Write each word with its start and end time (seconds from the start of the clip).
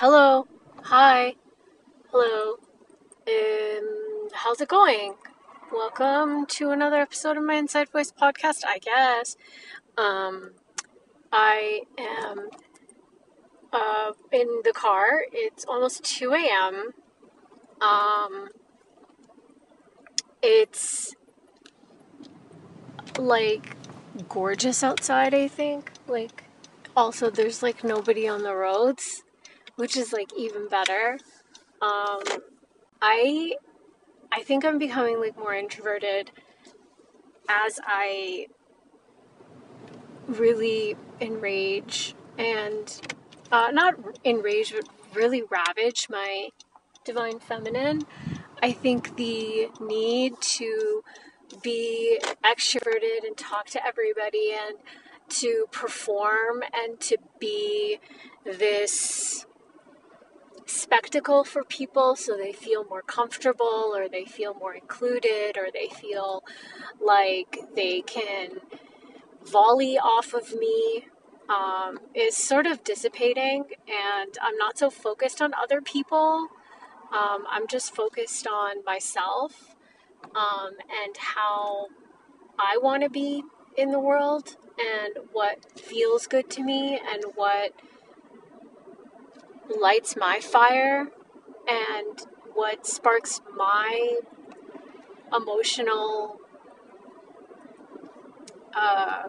Hello. 0.00 0.46
Hi. 0.84 1.34
Hello. 2.10 2.54
Um, 3.28 4.28
how's 4.32 4.58
it 4.62 4.68
going? 4.70 5.16
Welcome 5.70 6.46
to 6.56 6.70
another 6.70 7.02
episode 7.02 7.36
of 7.36 7.44
my 7.44 7.56
Inside 7.56 7.90
Voice 7.90 8.10
podcast, 8.10 8.60
I 8.66 8.78
guess. 8.78 9.36
Um, 9.98 10.52
I 11.30 11.82
am 11.98 12.48
uh, 13.74 14.12
in 14.32 14.62
the 14.64 14.72
car. 14.74 15.24
It's 15.32 15.66
almost 15.66 16.02
2 16.04 16.32
a.m. 16.32 16.94
Um, 17.82 18.48
it's 20.42 21.14
like 23.18 23.76
gorgeous 24.30 24.82
outside, 24.82 25.34
I 25.34 25.46
think. 25.46 25.92
Like, 26.08 26.44
also, 26.96 27.28
there's 27.28 27.62
like 27.62 27.84
nobody 27.84 28.26
on 28.26 28.44
the 28.44 28.54
roads, 28.54 29.24
which 29.80 29.96
is 29.96 30.12
like 30.12 30.30
even 30.36 30.68
better. 30.68 31.18
Um, 31.80 32.20
I 33.00 33.54
I 34.30 34.42
think 34.42 34.62
I'm 34.62 34.76
becoming 34.76 35.18
like 35.18 35.38
more 35.38 35.54
introverted 35.54 36.30
as 37.48 37.80
I 37.86 38.48
really 40.28 40.96
enrage 41.18 42.14
and 42.36 43.16
uh, 43.50 43.70
not 43.72 43.94
enrage, 44.22 44.74
but 44.74 44.86
really 45.14 45.42
ravage 45.50 46.08
my 46.10 46.50
divine 47.04 47.40
feminine. 47.40 48.02
I 48.62 48.72
think 48.72 49.16
the 49.16 49.70
need 49.80 50.34
to 50.58 51.02
be 51.62 52.20
extroverted 52.44 53.26
and 53.26 53.34
talk 53.34 53.66
to 53.68 53.84
everybody 53.84 54.52
and 54.52 54.76
to 55.30 55.66
perform 55.72 56.62
and 56.74 57.00
to 57.00 57.16
be 57.38 57.98
this 58.44 59.19
spectacle 60.90 61.44
for 61.44 61.62
people 61.62 62.16
so 62.16 62.36
they 62.36 62.52
feel 62.52 62.82
more 62.82 63.02
comfortable 63.02 63.92
or 63.94 64.08
they 64.08 64.24
feel 64.24 64.54
more 64.54 64.74
included 64.74 65.56
or 65.56 65.68
they 65.72 65.86
feel 65.86 66.42
like 67.00 67.58
they 67.76 68.00
can 68.00 68.58
volley 69.44 69.96
off 69.96 70.34
of 70.34 70.52
me 70.52 71.06
um, 71.48 72.00
is 72.12 72.36
sort 72.36 72.66
of 72.66 72.82
dissipating 72.82 73.66
and 73.86 74.36
I'm 74.42 74.56
not 74.56 74.78
so 74.78 74.90
focused 74.90 75.40
on 75.40 75.54
other 75.54 75.80
people. 75.80 76.48
Um, 77.12 77.44
I'm 77.48 77.68
just 77.68 77.94
focused 77.94 78.48
on 78.48 78.84
myself 78.84 79.76
um, 80.34 80.72
and 81.04 81.16
how 81.16 81.86
I 82.58 82.78
want 82.82 83.04
to 83.04 83.10
be 83.10 83.44
in 83.76 83.92
the 83.92 84.00
world 84.00 84.56
and 84.76 85.18
what 85.32 85.78
feels 85.78 86.26
good 86.26 86.50
to 86.50 86.64
me 86.64 86.98
and 86.98 87.22
what 87.36 87.74
lights 89.78 90.16
my 90.16 90.40
fire 90.40 91.08
and 91.68 92.26
what 92.54 92.86
sparks 92.86 93.40
my 93.56 94.20
emotional 95.34 96.38
uh, 98.74 99.24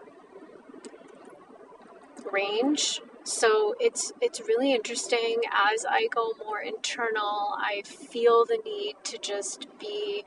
range. 2.32 3.00
So 3.24 3.74
it's 3.78 4.12
it's 4.20 4.40
really 4.40 4.72
interesting 4.72 5.42
as 5.52 5.84
I 5.88 6.08
go 6.08 6.32
more 6.44 6.60
internal. 6.60 7.54
I 7.56 7.82
feel 7.84 8.44
the 8.44 8.58
need 8.64 8.96
to 9.04 9.18
just 9.18 9.66
be 9.78 10.24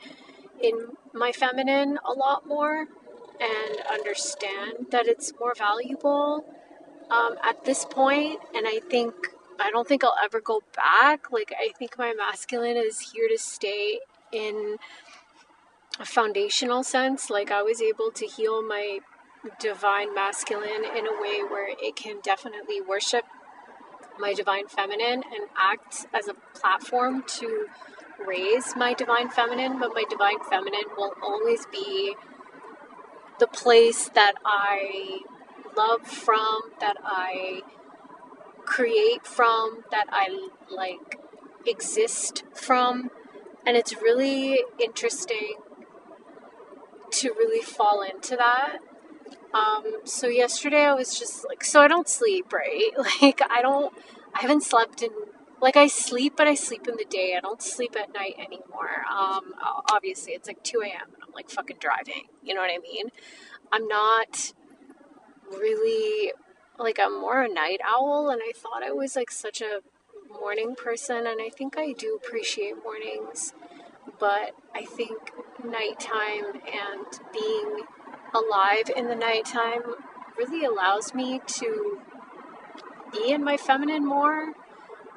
in 0.61 0.95
my 1.13 1.31
feminine 1.31 2.00
a 2.05 2.13
lot 2.13 2.47
more 2.47 2.88
and 3.39 3.81
understand 3.91 4.88
that 4.91 5.07
it's 5.07 5.33
more 5.39 5.53
valuable 5.53 6.45
um, 7.09 7.35
at 7.44 7.66
this 7.66 7.83
point. 7.83 8.39
And 8.55 8.66
I 8.66 8.79
think 8.79 9.13
I 9.59 9.72
don't 9.72 9.88
think 9.88 10.03
I'll 10.03 10.16
ever 10.23 10.42
go 10.42 10.61
back. 10.75 11.31
Like, 11.31 11.53
I 11.58 11.72
think 11.78 11.98
my 11.98 12.14
masculine 12.14 12.78
is 12.78 13.11
here 13.11 13.28
to 13.28 13.38
stay 13.38 14.00
in 14.31 14.78
a 16.00 16.06
foundational 16.06 16.84
sense. 16.84 17.30
Like, 17.30 17.52
I 17.52 17.62
was 17.62 17.81
able 17.81 18.12
to 18.12 18.25
heal 18.25 18.62
my 18.62 19.00
divine 19.59 20.13
masculine 20.13 20.84
in 20.84 21.07
a 21.07 21.22
way 21.22 21.41
where 21.47 21.69
it 21.69 21.96
can 21.96 22.18
definitely 22.24 22.81
worship 22.81 23.24
my 24.19 24.34
divine 24.34 24.68
feminine 24.68 25.24
and 25.24 25.50
act 25.58 26.08
as 26.13 26.28
a 26.28 26.34
platform 26.58 27.24
to 27.28 27.68
raise 28.25 28.75
my 28.75 28.94
divine 28.94 29.29
feminine. 29.29 29.79
But 29.79 29.91
my 29.94 30.03
divine 30.09 30.40
feminine 30.50 30.90
will 30.97 31.13
always 31.22 31.66
be 31.68 32.16
the 33.40 33.47
place 33.47 34.09
that 34.09 34.34
I 34.46 35.19
love 35.75 36.02
from, 36.02 36.62
that 36.79 36.96
I 37.03 37.62
create 38.66 39.26
from, 39.26 39.84
that 39.92 40.06
I 40.12 40.50
like 40.70 41.20
exist 41.66 42.44
from. 42.53 43.09
And 43.66 43.76
it's 43.76 43.94
really 44.02 44.59
interesting 44.80 45.56
to 47.12 47.30
really 47.31 47.62
fall 47.62 48.02
into 48.02 48.36
that. 48.36 48.78
Um, 49.53 50.02
so 50.03 50.28
yesterday 50.28 50.84
I 50.84 50.94
was 50.94 51.18
just 51.18 51.46
like, 51.48 51.64
so 51.64 51.81
I 51.81 51.88
don't 51.88 52.09
sleep, 52.09 52.52
right? 52.52 52.92
Like, 53.22 53.42
I 53.50 53.62
don't, 53.62 53.94
I 54.34 54.42
haven't 54.42 54.64
slept 54.64 55.02
in, 55.02 55.12
like, 55.62 55.78
I 55.78 55.88
sleep, 55.88 56.34
but 56.36 56.47
I 56.47 56.56
sleep 56.56 56.88
in 56.88 56.97
the 56.97 57.06
day. 57.06 57.36
I 57.38 57.40
don't 57.40 57.62
sleep 57.62 57.96
at 57.96 58.14
night 58.14 58.36
anymore. 58.38 59.06
Um, 59.09 59.53
obviously, 59.92 60.34
it's 60.34 60.47
like 60.47 60.62
2 60.64 60.82
a.m. 60.82 61.08
and 61.14 61.24
I'm 61.26 61.34
like 61.34 61.50
fucking 61.50 61.78
driving. 61.80 62.28
You 62.44 62.53
know 62.53 62.62
what 62.62 62.70
I 62.70 62.80
mean? 62.80 63.09
I'm 63.72 63.88
not 63.88 64.53
really 65.50 66.34
like 66.78 67.00
I'm 67.00 67.19
more 67.19 67.44
a 67.44 67.50
night 67.50 67.80
owl, 67.88 68.30
and 68.30 68.41
I 68.44 68.52
thought 68.53 68.84
I 68.84 68.91
was 68.91 69.16
like 69.16 69.31
such 69.31 69.62
a 69.62 69.81
morning 70.40 70.75
person, 70.75 71.28
and 71.28 71.41
I 71.41 71.50
think 71.50 71.78
I 71.78 71.94
do 71.94 72.19
appreciate 72.24 72.75
mornings, 72.84 73.53
but 74.19 74.56
I 74.74 74.85
think 74.85 75.31
nighttime 75.64 76.62
and 76.66 77.06
being 77.34 77.85
alive 78.34 78.90
in 78.96 79.08
the 79.08 79.16
nighttime 79.16 79.81
really 80.38 80.66
allows 80.66 81.14
me 81.14 81.41
to 81.47 82.02
be 83.12 83.31
in 83.31 83.44
my 83.44 83.58
feminine 83.58 84.06
more. 84.06 84.53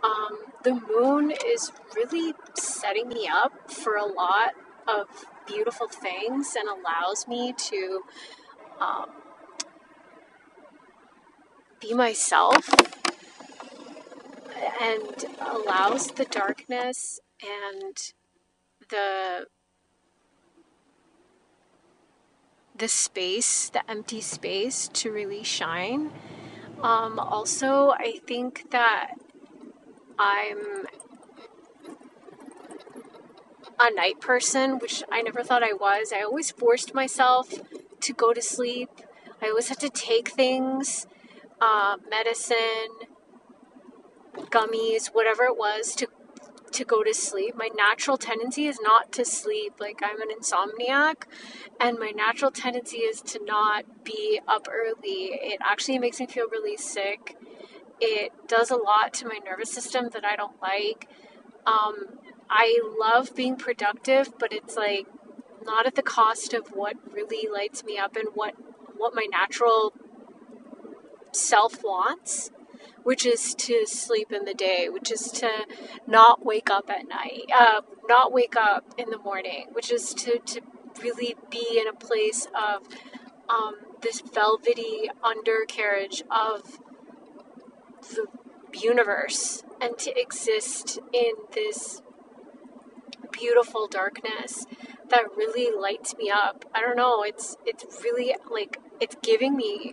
Um, 0.03 0.39
the 0.63 0.75
moon 0.75 1.33
is 1.45 1.73
really 1.95 2.35
setting 2.55 3.09
me 3.09 3.29
up 3.31 3.71
for 3.71 3.97
a 3.97 4.07
lot 4.07 4.53
of 4.87 5.07
beautiful 5.47 5.89
things 5.89 6.55
and 6.57 6.69
allows 6.69 7.27
me 7.27 7.53
to 7.53 8.03
um, 8.81 9.11
be 11.81 11.95
myself 11.95 12.69
and 14.81 15.25
allows 15.41 16.09
the 16.09 16.25
darkness 16.25 17.21
and 17.43 18.13
the 18.91 19.47
the 22.77 22.89
space, 22.89 23.71
the 23.71 23.89
empty 23.91 24.21
space 24.21 24.89
to 24.93 25.11
really 25.11 25.43
shine. 25.43 26.13
Um, 26.81 27.19
also, 27.19 27.91
I 27.91 28.21
think 28.25 28.71
that 28.71 29.15
I'm 30.17 30.87
a 33.81 33.93
night 33.93 34.21
person, 34.21 34.79
which 34.79 35.03
I 35.11 35.23
never 35.23 35.43
thought 35.43 35.65
I 35.65 35.73
was. 35.73 36.13
I 36.13 36.23
always 36.23 36.53
forced 36.53 36.95
myself 36.95 37.53
to 38.01 38.13
go 38.13 38.33
to 38.33 38.41
sleep. 38.41 38.91
I 39.43 39.49
always 39.49 39.69
had 39.69 39.81
to 39.81 39.91
take 39.91 40.29
things 40.29 41.07
uh, 41.61 41.97
medicine, 42.09 43.09
gummies, 44.51 45.09
whatever 45.09 45.45
it 45.45 45.57
was 45.57 45.95
to 45.97 46.09
to 46.73 46.85
go 46.85 47.03
to 47.03 47.15
sleep. 47.15 47.55
My 47.57 47.71
natural 47.75 48.17
tendency 48.19 48.67
is 48.67 48.79
not 48.83 49.11
to 49.13 49.25
sleep. 49.25 49.75
Like 49.81 50.01
I'm 50.03 50.21
an 50.21 50.29
insomniac 50.29 51.25
and 51.81 51.99
my 51.99 52.11
natural 52.11 52.51
tendency 52.51 52.99
is 52.99 53.21
to 53.23 53.41
not 53.45 54.05
be 54.05 54.41
up 54.47 54.69
early. 54.71 55.31
It 55.33 55.59
actually 55.63 55.99
makes 55.99 56.21
me 56.21 56.27
feel 56.27 56.47
really 56.51 56.77
sick. 56.77 57.37
It 58.01 58.33
does 58.47 58.71
a 58.71 58.77
lot 58.77 59.15
to 59.15 59.27
my 59.27 59.39
nervous 59.45 59.73
system 59.73 60.11
that 60.13 60.25
I 60.25 60.37
don't 60.37 60.61
like. 60.63 61.09
Um, 61.67 62.19
I 62.49 62.81
love 62.99 63.35
being 63.35 63.57
productive, 63.57 64.39
but 64.39 64.53
it's 64.53 64.77
like 64.77 65.07
not 65.65 65.87
at 65.87 65.97
the 65.97 66.03
cost 66.03 66.55
of 66.55 66.69
what 66.69 66.97
really 67.13 67.49
lights 67.51 67.85
me 67.85 67.99
up 67.99 68.17
and 68.17 68.29
what 68.35 68.55
what 68.97 69.15
my 69.15 69.27
natural 69.31 69.93
self 71.39 71.83
wants, 71.83 72.51
which 73.03 73.25
is 73.25 73.55
to 73.55 73.87
sleep 73.87 74.33
in 74.33 74.45
the 74.45 74.55
day, 74.55 74.89
which 74.91 75.11
is 75.11 75.31
to 75.33 75.51
not 76.07 76.45
wake 76.45 76.71
up 76.71 76.91
at 76.91 77.09
night, 77.09 77.45
uh, 77.55 77.81
not 78.09 78.33
wake 78.33 78.57
up 78.57 78.95
in 78.99 79.11
the 79.11 79.19
morning, 79.19 79.67
which 79.73 79.91
is 79.91 80.13
to, 80.15 80.39
to 80.41 80.61
really 81.03 81.37
be 81.51 81.81
in 81.81 81.89
a 81.89 81.93
place 81.93 82.47
of 82.47 82.83
um, 83.49 83.75
this 84.03 84.21
velvety 84.21 85.09
undercarriage 85.23 86.23
of 86.31 86.79
the 88.03 88.27
universe 88.81 89.63
and 89.81 89.97
to 89.99 90.21
exist 90.21 90.99
in 91.13 91.33
this 91.55 92.03
beautiful 93.33 93.87
darkness 93.89 94.67
that 95.11 95.25
really 95.37 95.75
lights 95.75 96.15
me 96.17 96.31
up. 96.31 96.65
I 96.75 96.81
don't 96.81 96.97
know, 96.97 97.23
it's 97.23 97.57
it's 97.65 97.85
really 98.03 98.35
like 98.51 98.79
it's 99.01 99.17
giving 99.23 99.57
me 99.57 99.93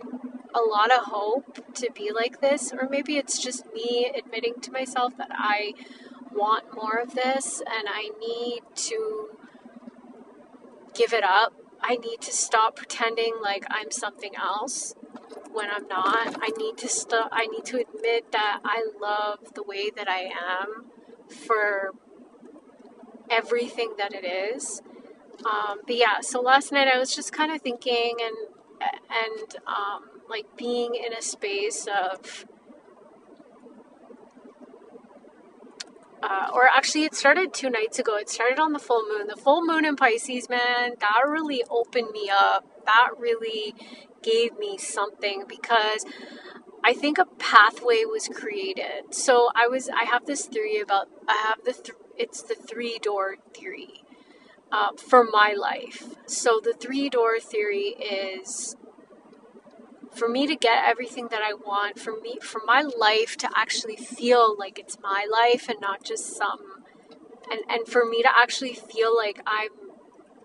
a 0.54 0.60
lot 0.60 0.90
of 0.90 1.04
hope 1.04 1.74
to 1.74 1.90
be 1.92 2.12
like 2.12 2.40
this, 2.40 2.72
or 2.72 2.88
maybe 2.88 3.16
it's 3.16 3.38
just 3.42 3.66
me 3.72 4.10
admitting 4.16 4.54
to 4.62 4.72
myself 4.72 5.16
that 5.18 5.30
I 5.32 5.74
want 6.32 6.74
more 6.74 6.98
of 6.98 7.14
this 7.14 7.60
and 7.60 7.88
I 7.88 8.10
need 8.20 8.60
to 8.74 9.30
give 10.94 11.12
it 11.12 11.24
up. 11.24 11.54
I 11.80 11.96
need 11.96 12.20
to 12.22 12.32
stop 12.32 12.76
pretending 12.76 13.34
like 13.42 13.64
I'm 13.70 13.90
something 13.90 14.32
else 14.36 14.94
when 15.52 15.70
I'm 15.70 15.86
not. 15.88 16.36
I 16.40 16.50
need 16.56 16.76
to 16.78 16.88
stop 16.88 17.28
I 17.32 17.46
need 17.46 17.64
to 17.66 17.78
admit 17.78 18.32
that 18.32 18.60
I 18.64 18.86
love 19.00 19.54
the 19.54 19.62
way 19.62 19.90
that 19.90 20.08
I 20.08 20.30
am 20.30 20.86
for 21.28 21.92
everything 23.30 23.94
that 23.98 24.12
it 24.14 24.24
is. 24.24 24.82
Um, 25.44 25.80
but 25.86 25.96
yeah, 25.96 26.20
so 26.20 26.40
last 26.40 26.72
night 26.72 26.88
I 26.92 26.98
was 26.98 27.14
just 27.14 27.32
kind 27.32 27.52
of 27.52 27.60
thinking 27.60 28.16
and 28.22 28.36
and 29.10 29.56
um, 29.66 30.15
like 30.28 30.46
being 30.56 30.94
in 30.94 31.12
a 31.12 31.22
space 31.22 31.86
of 31.86 32.46
uh, 36.22 36.48
or 36.52 36.66
actually 36.66 37.04
it 37.04 37.14
started 37.14 37.52
two 37.52 37.70
nights 37.70 37.98
ago. 37.98 38.16
It 38.16 38.28
started 38.28 38.58
on 38.58 38.72
the 38.72 38.78
full 38.78 39.04
moon. 39.06 39.28
The 39.28 39.36
full 39.36 39.64
moon 39.64 39.84
in 39.84 39.96
pisces 39.96 40.48
man 40.48 40.94
that 41.00 41.22
really 41.26 41.62
opened 41.70 42.10
me 42.10 42.30
up. 42.30 42.64
That 42.86 43.10
really 43.18 43.74
gave 44.22 44.58
me 44.58 44.76
something 44.76 45.44
because 45.46 46.04
i 46.82 46.92
think 46.92 47.18
a 47.18 47.26
pathway 47.38 48.04
was 48.04 48.28
created. 48.28 49.14
So 49.14 49.50
i 49.54 49.68
was 49.68 49.88
i 49.88 50.04
have 50.04 50.26
this 50.26 50.46
theory 50.46 50.80
about 50.80 51.08
i 51.28 51.36
have 51.36 51.58
the 51.64 51.72
th- 51.72 51.98
it's 52.16 52.42
the 52.42 52.54
three 52.54 52.98
door 52.98 53.36
theory 53.54 54.02
uh, 54.72 54.90
for 54.96 55.24
my 55.24 55.54
life. 55.56 56.16
So 56.26 56.60
the 56.62 56.72
three 56.72 57.08
door 57.08 57.38
theory 57.38 57.94
is 58.00 58.76
for 60.16 60.28
me 60.28 60.46
to 60.46 60.56
get 60.56 60.84
everything 60.84 61.28
that 61.28 61.42
I 61.42 61.52
want, 61.54 61.98
for 61.98 62.18
me, 62.20 62.38
for 62.40 62.60
my 62.64 62.82
life 62.82 63.36
to 63.38 63.50
actually 63.54 63.96
feel 63.96 64.56
like 64.58 64.78
it's 64.78 64.98
my 65.00 65.26
life 65.30 65.68
and 65.68 65.80
not 65.80 66.04
just 66.04 66.36
some, 66.36 66.82
and, 67.50 67.60
and 67.68 67.86
for 67.86 68.04
me 68.04 68.22
to 68.22 68.28
actually 68.36 68.74
feel 68.74 69.14
like 69.14 69.40
I'm 69.46 69.70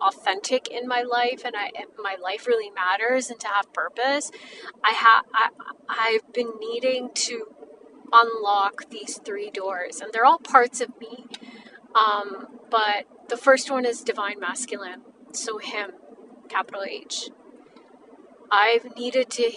authentic 0.01 0.67
in 0.67 0.87
my 0.87 1.03
life 1.03 1.43
and 1.45 1.55
I, 1.55 1.71
my 1.97 2.17
life 2.21 2.47
really 2.47 2.71
matters 2.71 3.29
and 3.29 3.39
to 3.39 3.47
have 3.47 3.71
purpose, 3.71 4.31
I 4.83 4.91
have, 4.91 5.25
I, 5.33 5.49
I've 5.87 6.33
been 6.33 6.53
needing 6.59 7.11
to 7.13 7.47
unlock 8.11 8.89
these 8.89 9.19
three 9.19 9.49
doors 9.51 10.01
and 10.01 10.11
they're 10.11 10.25
all 10.25 10.39
parts 10.39 10.81
of 10.81 10.89
me. 10.99 11.25
Um, 11.95 12.47
but 12.69 13.05
the 13.29 13.37
first 13.37 13.69
one 13.69 13.85
is 13.85 14.01
divine 14.01 14.39
masculine. 14.39 15.01
So 15.33 15.59
him, 15.59 15.91
capital 16.49 16.83
H. 16.83 17.29
I've 18.51 18.95
needed 18.97 19.29
to 19.31 19.51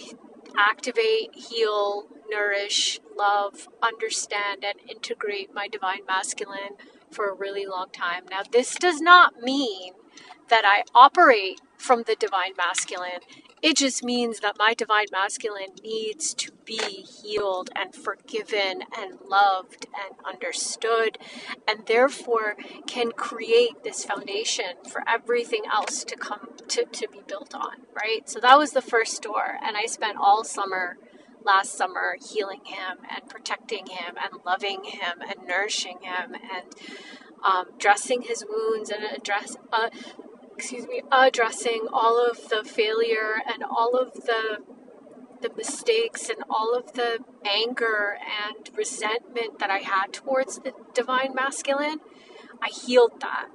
activate, 0.56 1.34
heal, 1.34 2.06
nourish, 2.30 3.00
love, 3.16 3.68
understand, 3.82 4.64
and 4.64 4.78
integrate 4.88 5.52
my 5.52 5.68
divine 5.68 6.06
masculine 6.06 6.76
for 7.10 7.28
a 7.28 7.34
really 7.34 7.66
long 7.66 7.88
time. 7.92 8.24
Now, 8.30 8.42
this 8.50 8.76
does 8.76 9.00
not 9.00 9.42
mean 9.42 9.94
that 10.48 10.64
I 10.64 10.84
operate 10.94 11.60
from 11.76 12.04
the 12.06 12.14
divine 12.14 12.52
masculine. 12.56 13.20
It 13.64 13.78
just 13.78 14.04
means 14.04 14.40
that 14.40 14.56
my 14.58 14.74
divine 14.74 15.06
masculine 15.10 15.70
needs 15.82 16.34
to 16.34 16.52
be 16.66 16.76
healed 17.22 17.70
and 17.74 17.94
forgiven 17.94 18.82
and 18.94 19.18
loved 19.26 19.86
and 19.86 20.14
understood, 20.22 21.16
and 21.66 21.86
therefore 21.86 22.56
can 22.86 23.12
create 23.12 23.82
this 23.82 24.04
foundation 24.04 24.84
for 24.86 25.02
everything 25.08 25.62
else 25.72 26.04
to 26.04 26.14
come 26.14 26.50
to, 26.68 26.84
to 26.84 27.08
be 27.08 27.22
built 27.26 27.54
on, 27.54 27.86
right? 27.94 28.28
So 28.28 28.38
that 28.40 28.58
was 28.58 28.72
the 28.72 28.82
first 28.82 29.22
door, 29.22 29.56
and 29.62 29.78
I 29.78 29.86
spent 29.86 30.18
all 30.20 30.44
summer 30.44 30.98
last 31.42 31.72
summer 31.72 32.16
healing 32.20 32.66
him 32.66 32.98
and 33.10 33.26
protecting 33.30 33.86
him 33.86 34.16
and 34.22 34.42
loving 34.44 34.84
him 34.84 35.22
and 35.22 35.48
nourishing 35.48 36.00
him 36.02 36.34
and 36.34 36.66
um, 37.42 37.68
dressing 37.78 38.22
his 38.22 38.44
wounds 38.46 38.90
and 38.90 39.04
address 39.04 39.56
uh, 39.72 39.88
excuse 40.56 40.86
me, 40.86 41.02
addressing 41.10 41.86
all 41.92 42.24
of 42.24 42.48
the 42.48 42.64
failure 42.64 43.42
and 43.46 43.62
all 43.64 43.96
of 43.96 44.14
the 44.14 44.58
the 45.42 45.50
mistakes 45.56 46.30
and 46.30 46.42
all 46.48 46.74
of 46.74 46.94
the 46.94 47.18
anger 47.44 48.16
and 48.46 48.70
resentment 48.74 49.58
that 49.58 49.68
I 49.68 49.78
had 49.78 50.10
towards 50.10 50.60
the 50.60 50.72
divine 50.94 51.34
masculine, 51.34 51.98
I 52.62 52.70
healed 52.70 53.20
that. 53.20 53.48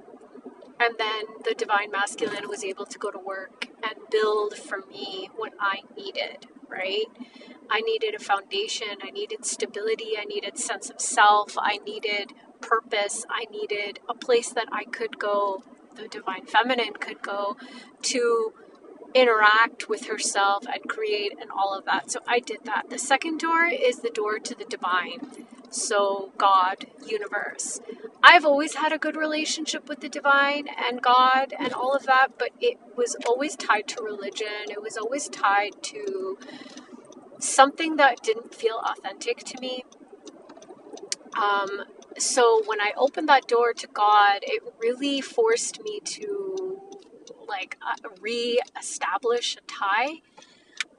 And 0.78 0.94
then 0.98 1.24
the 1.44 1.52
divine 1.52 1.90
masculine 1.90 2.48
was 2.48 2.62
able 2.62 2.86
to 2.86 2.98
go 2.98 3.10
to 3.10 3.18
work 3.18 3.66
and 3.82 3.94
build 4.08 4.54
for 4.54 4.82
me 4.88 5.30
what 5.34 5.52
I 5.58 5.80
needed, 5.96 6.46
right? 6.68 7.06
I 7.68 7.80
needed 7.80 8.14
a 8.14 8.20
foundation, 8.20 8.98
I 9.02 9.10
needed 9.10 9.44
stability, 9.44 10.12
I 10.16 10.24
needed 10.24 10.58
sense 10.58 10.90
of 10.90 11.00
self, 11.00 11.56
I 11.58 11.78
needed 11.84 12.32
purpose, 12.60 13.26
I 13.28 13.46
needed 13.50 13.98
a 14.08 14.14
place 14.14 14.50
that 14.50 14.68
I 14.70 14.84
could 14.84 15.18
go 15.18 15.64
the 16.00 16.08
divine 16.08 16.46
feminine 16.46 16.94
could 16.94 17.22
go 17.22 17.56
to 18.02 18.52
interact 19.14 19.88
with 19.88 20.06
herself 20.06 20.64
and 20.72 20.88
create 20.88 21.32
and 21.40 21.50
all 21.50 21.76
of 21.76 21.84
that. 21.84 22.10
So 22.10 22.20
I 22.26 22.38
did 22.40 22.64
that. 22.64 22.90
The 22.90 22.98
second 22.98 23.40
door 23.40 23.66
is 23.66 24.00
the 24.00 24.10
door 24.10 24.38
to 24.38 24.54
the 24.54 24.64
divine. 24.64 25.20
So 25.70 26.32
God, 26.36 26.86
universe. 27.06 27.80
I've 28.22 28.44
always 28.44 28.74
had 28.74 28.92
a 28.92 28.98
good 28.98 29.16
relationship 29.16 29.88
with 29.88 30.00
the 30.00 30.08
divine 30.08 30.66
and 30.68 31.00
God 31.00 31.54
and 31.58 31.72
all 31.72 31.94
of 31.94 32.04
that, 32.06 32.38
but 32.38 32.50
it 32.60 32.78
was 32.96 33.16
always 33.26 33.56
tied 33.56 33.88
to 33.88 34.02
religion. 34.02 34.68
It 34.68 34.82
was 34.82 34.96
always 34.96 35.28
tied 35.28 35.82
to 35.84 36.38
something 37.38 37.96
that 37.96 38.22
didn't 38.22 38.54
feel 38.54 38.82
authentic 38.84 39.38
to 39.44 39.60
me. 39.60 39.84
Um, 41.40 41.84
so 42.18 42.62
when 42.66 42.80
I 42.80 42.92
opened 42.96 43.28
that 43.28 43.46
door 43.46 43.72
to 43.72 43.86
God, 43.86 44.40
it 44.42 44.62
really 44.78 45.20
forced 45.20 45.82
me 45.82 46.00
to 46.04 46.80
like 47.48 47.76
uh, 47.82 48.08
re-establish 48.20 49.56
a 49.56 49.60
tie, 49.66 50.20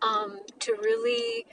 um, 0.01 0.39
to 0.59 0.75
really 0.81 1.45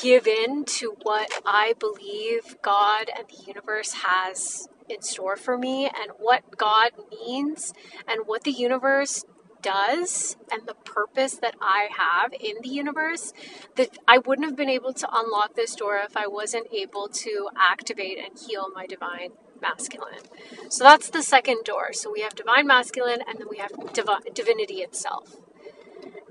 give 0.00 0.26
in 0.26 0.64
to 0.64 0.96
what 1.02 1.30
I 1.44 1.74
believe 1.78 2.56
God 2.62 3.10
and 3.16 3.26
the 3.28 3.44
universe 3.46 3.92
has 4.04 4.68
in 4.88 5.02
store 5.02 5.36
for 5.36 5.56
me 5.56 5.86
and 5.86 6.12
what 6.18 6.56
God 6.56 6.90
means 7.10 7.72
and 8.06 8.22
what 8.26 8.44
the 8.44 8.50
universe 8.50 9.24
does 9.64 10.36
and 10.52 10.66
the 10.66 10.74
purpose 10.74 11.34
that 11.38 11.54
I 11.60 11.88
have 11.96 12.32
in 12.38 12.56
the 12.62 12.68
universe, 12.68 13.32
that 13.76 13.96
I 14.06 14.18
wouldn't 14.18 14.46
have 14.46 14.56
been 14.56 14.68
able 14.68 14.92
to 14.92 15.08
unlock 15.10 15.56
this 15.56 15.74
door 15.74 15.96
if 15.96 16.16
I 16.16 16.26
wasn't 16.26 16.68
able 16.72 17.08
to 17.08 17.48
activate 17.56 18.18
and 18.18 18.38
heal 18.38 18.68
my 18.72 18.86
divine 18.86 19.30
masculine. 19.60 20.20
So 20.68 20.84
that's 20.84 21.08
the 21.08 21.22
second 21.22 21.64
door. 21.64 21.94
So 21.94 22.12
we 22.12 22.20
have 22.20 22.34
divine 22.34 22.66
masculine 22.66 23.20
and 23.26 23.38
then 23.38 23.48
we 23.50 23.56
have 23.56 23.72
divi- 23.92 24.30
divinity 24.34 24.76
itself. 24.82 25.36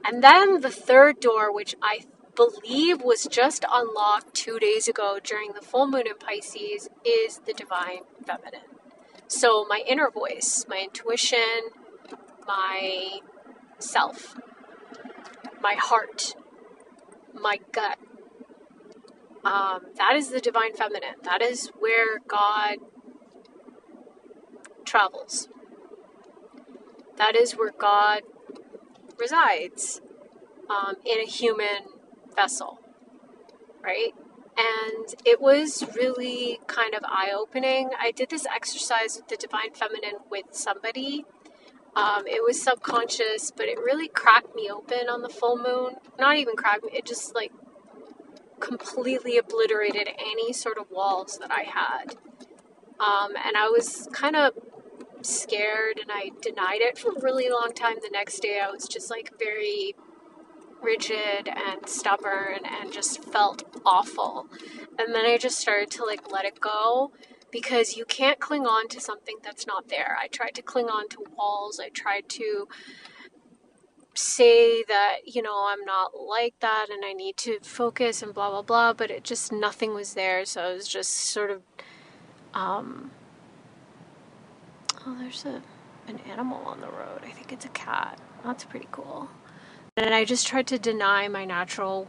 And 0.05 0.23
then 0.23 0.61
the 0.61 0.69
third 0.69 1.19
door, 1.19 1.51
which 1.53 1.75
I 1.81 2.01
believe 2.35 3.01
was 3.01 3.25
just 3.25 3.65
unlocked 3.71 4.33
two 4.33 4.59
days 4.59 4.87
ago 4.87 5.19
during 5.23 5.53
the 5.53 5.61
full 5.61 5.87
moon 5.87 6.07
in 6.07 6.17
Pisces, 6.17 6.89
is 7.05 7.39
the 7.45 7.53
divine 7.53 8.03
feminine. 8.25 8.69
So 9.27 9.65
my 9.67 9.81
inner 9.87 10.11
voice, 10.11 10.65
my 10.69 10.81
intuition, 10.83 11.71
my 12.47 13.19
self, 13.79 14.35
my 15.61 15.75
heart, 15.77 16.35
my 17.33 17.59
gut. 17.71 17.97
Um, 19.43 19.81
that 19.97 20.15
is 20.15 20.29
the 20.29 20.39
divine 20.39 20.73
feminine. 20.73 21.15
That 21.23 21.41
is 21.41 21.71
where 21.79 22.19
God 22.27 22.77
travels. 24.85 25.49
That 27.17 27.35
is 27.35 27.53
where 27.53 27.71
God 27.71 28.21
resides 29.17 30.01
um, 30.69 30.95
in 31.05 31.19
a 31.19 31.25
human 31.25 31.83
vessel, 32.35 32.79
right? 33.81 34.13
And 34.57 35.15
it 35.25 35.41
was 35.41 35.83
really 35.95 36.59
kind 36.67 36.93
of 36.93 37.03
eye 37.03 37.31
opening. 37.35 37.89
I 37.99 38.11
did 38.11 38.29
this 38.29 38.45
exercise 38.45 39.17
with 39.17 39.27
the 39.27 39.35
divine 39.35 39.73
feminine 39.73 40.19
with 40.29 40.45
somebody 40.51 41.25
um, 41.95 42.25
it 42.25 42.43
was 42.43 42.61
subconscious, 42.61 43.51
but 43.51 43.67
it 43.67 43.77
really 43.77 44.07
cracked 44.07 44.55
me 44.55 44.69
open 44.69 45.09
on 45.09 45.21
the 45.21 45.29
full 45.29 45.57
moon. 45.57 45.95
Not 46.17 46.37
even 46.37 46.55
cracked 46.55 46.83
me, 46.83 46.91
it 46.93 47.05
just 47.05 47.35
like 47.35 47.51
completely 48.59 49.37
obliterated 49.37 50.07
any 50.19 50.53
sort 50.53 50.77
of 50.77 50.89
walls 50.89 51.37
that 51.39 51.51
I 51.51 51.63
had. 51.63 52.15
Um, 52.99 53.33
and 53.35 53.57
I 53.57 53.67
was 53.69 54.07
kind 54.13 54.35
of 54.35 54.53
scared 55.21 55.99
and 55.99 56.11
I 56.11 56.31
denied 56.41 56.81
it 56.81 56.97
for 56.97 57.11
a 57.11 57.21
really 57.21 57.49
long 57.49 57.71
time. 57.75 57.95
The 58.01 58.09
next 58.11 58.39
day, 58.39 58.59
I 58.59 58.71
was 58.71 58.87
just 58.87 59.09
like 59.09 59.31
very 59.37 59.95
rigid 60.81 61.47
and 61.47 61.87
stubborn 61.87 62.59
and 62.65 62.91
just 62.91 63.23
felt 63.23 63.63
awful. 63.85 64.47
And 64.97 65.13
then 65.13 65.25
I 65.25 65.37
just 65.37 65.57
started 65.59 65.91
to 65.91 66.05
like 66.05 66.31
let 66.31 66.45
it 66.45 66.59
go 66.59 67.11
because 67.53 67.95
you 67.95 68.03
can't 68.03 68.39
cling 68.39 68.65
on 68.65 68.87
to 68.89 68.99
something 68.99 69.37
that's 69.43 69.67
not 69.67 69.87
there. 69.87 70.17
I 70.19 70.27
tried 70.27 70.55
to 70.55 70.63
cling 70.63 70.87
on 70.89 71.07
to 71.09 71.23
walls, 71.37 71.79
I 71.79 71.89
tried 71.89 72.27
to 72.29 72.67
say 74.15 74.83
that, 74.83 75.19
you 75.25 75.41
know, 75.41 75.67
I'm 75.67 75.85
not 75.85 76.19
like 76.19 76.59
that 76.59 76.87
and 76.91 77.05
I 77.05 77.13
need 77.13 77.37
to 77.37 77.59
focus 77.61 78.23
and 78.23 78.33
blah, 78.33 78.49
blah, 78.49 78.63
blah, 78.63 78.93
but 78.93 79.11
it 79.11 79.23
just, 79.23 79.51
nothing 79.51 79.93
was 79.93 80.15
there. 80.15 80.45
So 80.45 80.63
I 80.63 80.73
was 80.73 80.87
just 80.87 81.11
sort 81.11 81.51
of, 81.51 81.61
um, 82.55 83.11
oh, 85.05 85.15
there's 85.19 85.45
a, 85.45 85.61
an 86.07 86.19
animal 86.29 86.61
on 86.65 86.81
the 86.81 86.87
road. 86.87 87.21
I 87.23 87.31
think 87.31 87.51
it's 87.51 87.65
a 87.65 87.69
cat. 87.69 88.19
That's 88.43 88.63
pretty 88.65 88.87
cool. 88.91 89.29
And 89.95 90.13
I 90.13 90.25
just 90.25 90.47
tried 90.47 90.67
to 90.67 90.79
deny 90.79 91.27
my 91.27 91.45
natural, 91.45 92.07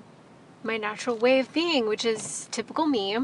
my 0.62 0.78
natural 0.78 1.16
way 1.16 1.38
of 1.38 1.52
being, 1.52 1.86
which 1.86 2.04
is 2.04 2.48
typical 2.50 2.86
me. 2.86 3.18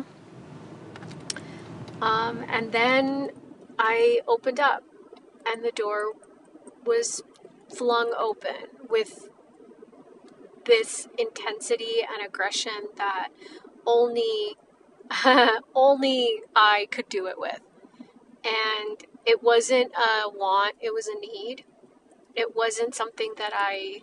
Um, 2.00 2.45
and 2.49 2.73
then 2.73 3.30
I 3.78 4.21
opened 4.26 4.61
up 4.61 4.83
and 5.47 5.64
the 5.64 5.73
door 5.73 6.12
was 6.85 7.23
flung 7.75 8.12
open 8.19 8.69
with 8.88 9.28
this 10.64 11.09
intensity 11.19 12.00
and 12.00 12.26
aggression 12.26 12.88
that 12.97 13.28
only 13.87 14.57
only 15.75 16.42
I 16.54 16.88
could 16.90 17.09
do 17.09 17.26
it 17.26 17.38
with. 17.38 17.61
And 18.45 19.02
it 19.26 19.42
wasn't 19.42 19.92
a 19.95 20.28
want, 20.28 20.76
it 20.80 20.95
was 20.95 21.07
a 21.09 21.19
need. 21.19 21.64
It 22.35 22.54
wasn't 22.54 22.95
something 22.95 23.35
that 23.37 23.52
I 23.54 24.00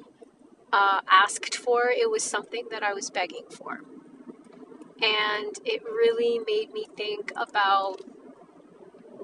uh, 0.72 1.02
asked 1.10 1.56
for, 1.56 1.90
it 1.90 2.12
was 2.12 2.24
something 2.24 2.68
that 2.72 2.84
I 2.84 2.94
was 2.94 3.10
begging 3.10 3.46
for. 3.50 3.82
And 5.02 5.56
it 5.66 5.84
really 5.84 6.40
made 6.40 6.72
me 6.74 6.88
think 6.96 7.32
about 7.36 8.02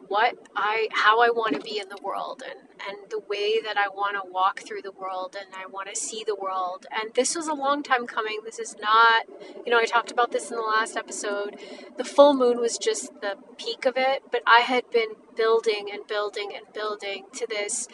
what 0.08 0.36
I 0.56 0.89
how 0.92 1.22
I 1.22 1.30
want 1.30 1.56
to 1.56 1.62
be 1.62 1.80
in 1.80 1.89
the 1.89 1.98
world 2.03 2.44
and 2.48 2.60
and 2.88 2.98
the 3.10 3.20
way 3.20 3.62
that 3.62 3.77
I 3.77 3.88
want 3.88 4.15
to 4.22 4.32
walk 4.32 4.62
through 4.62 4.82
the 4.82 4.92
world 4.92 5.36
and 5.39 5.56
I 5.56 5.65
want 5.68 5.89
to 5.89 5.96
see 5.96 6.24
the 6.25 6.36
world. 6.36 6.86
And 6.92 7.13
this 7.13 7.36
was 7.36 7.48
a 7.48 7.53
long 7.53 7.82
time 7.82 8.08
coming. 8.08 8.39
This 8.44 8.60
is 8.60 8.75
not, 8.82 9.25
you 9.65 9.72
know, 9.72 9.80
I 9.80 9.86
talked 9.86 10.12
about 10.12 10.32
this 10.32 10.50
in 10.50 10.58
the 10.58 10.63
last 10.63 10.98
episode. 10.98 11.58
The 11.98 12.03
full 12.03 12.34
moon 12.34 12.60
was 12.60 12.77
just 12.77 13.22
the 13.22 13.38
peak 13.58 13.86
of 13.86 13.96
it, 13.96 14.24
but 14.32 14.42
I 14.46 14.60
had 14.60 14.89
been 14.92 15.13
building 15.36 15.89
and 15.92 16.06
building 16.08 16.51
and 16.53 16.65
building 16.74 17.25
to 17.34 17.48
this 17.48 17.88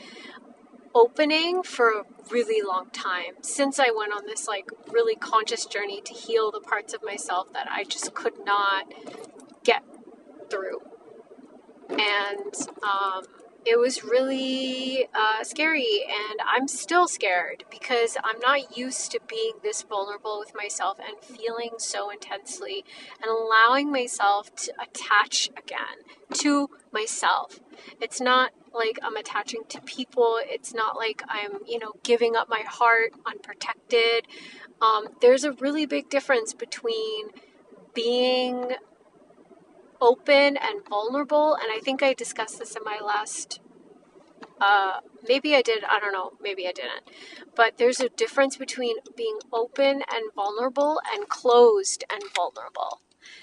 opening 0.94 1.64
for 1.64 1.90
a 1.90 2.04
really 2.32 2.66
long 2.66 2.90
time 2.92 3.36
since 3.42 3.80
I 3.80 3.92
went 3.96 4.14
on 4.14 4.26
this 4.26 4.48
like 4.48 4.70
really 4.92 5.16
conscious 5.16 5.66
journey 5.66 6.02
to 6.02 6.14
heal 6.14 6.52
the 6.52 6.60
parts 6.60 6.94
of 6.94 7.04
myself 7.04 7.54
that 7.54 7.68
I 7.70 7.84
just 7.84 8.14
could 8.14 8.46
not 8.46 8.92
get 9.64 9.84
through. 10.50 10.82
And 11.90 12.54
um, 12.84 13.24
it 13.66 13.78
was 13.78 14.04
really 14.04 15.08
uh, 15.14 15.44
scary 15.44 16.06
and 16.08 16.40
i'm 16.48 16.68
still 16.68 17.08
scared 17.08 17.64
because 17.70 18.18
i'm 18.24 18.40
not 18.40 18.78
used 18.78 19.12
to 19.12 19.20
being 19.28 19.54
this 19.64 19.82
vulnerable 19.84 20.40
with 20.40 20.54
myself 20.56 20.98
and 21.00 21.20
feeling 21.24 21.72
so 21.78 22.10
intensely 22.10 22.84
and 23.22 23.30
allowing 23.30 23.92
myself 23.92 24.54
to 24.56 24.74
attach 24.82 25.50
again 25.58 26.04
to 26.34 26.70
myself 26.92 27.60
it's 28.02 28.22
not 28.22 28.52
like 28.74 29.00
i'm 29.04 29.16
attaching 29.16 29.62
to 29.68 29.82
people 29.82 30.38
it's 30.42 30.74
not 30.74 30.96
like 30.96 31.22
i'm 31.28 31.60
you 31.66 31.80
know 31.80 31.94
giving 32.04 32.36
up 32.36 32.48
my 32.50 32.64
heart 32.68 33.12
unprotected 33.26 34.28
um, 34.82 35.08
there's 35.22 35.44
a 35.44 35.52
really 35.54 35.86
big 35.86 36.10
difference 36.10 36.54
between 36.54 37.28
being 37.94 38.76
open 40.02 40.58
and 40.58 40.88
vulnerable. 40.88 41.56
And 41.56 41.72
I 41.72 41.80
think 41.80 42.02
I 42.02 42.14
discussed 42.14 42.60
this 42.60 42.76
in 42.76 42.84
my 42.84 43.00
last, 43.04 43.60
uh, 44.62 45.00
maybe 45.28 45.56
I 45.56 45.62
did, 45.62 45.84
I 45.84 46.00
don't 46.00 46.14
know, 46.14 46.34
maybe 46.42 46.68
I 46.68 46.72
didn't. 46.72 47.10
But 47.56 47.78
there's 47.78 48.00
a 48.00 48.10
difference 48.10 48.58
between 48.58 48.98
being 49.16 49.40
open 49.52 50.04
and 50.12 50.34
vulnerable 50.34 51.02
and 51.12 51.28
closed 51.28 52.04
and 52.10 52.24
vulnerable. 52.36 53.02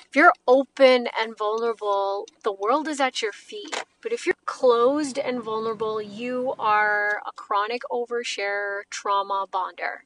If 0.08 0.16
you're 0.16 0.32
open 0.46 1.08
and 1.18 1.36
vulnerable, 1.36 2.26
the 2.42 2.52
world 2.52 2.88
is 2.88 3.00
at 3.00 3.22
your 3.22 3.32
feet. 3.32 3.84
But 4.02 4.12
if 4.12 4.26
you're 4.26 4.34
closed 4.44 5.18
and 5.18 5.42
vulnerable, 5.42 6.00
you 6.00 6.54
are 6.58 7.20
a 7.26 7.32
chronic 7.32 7.82
overshare 7.90 8.82
trauma 8.90 9.46
bonder. 9.50 10.04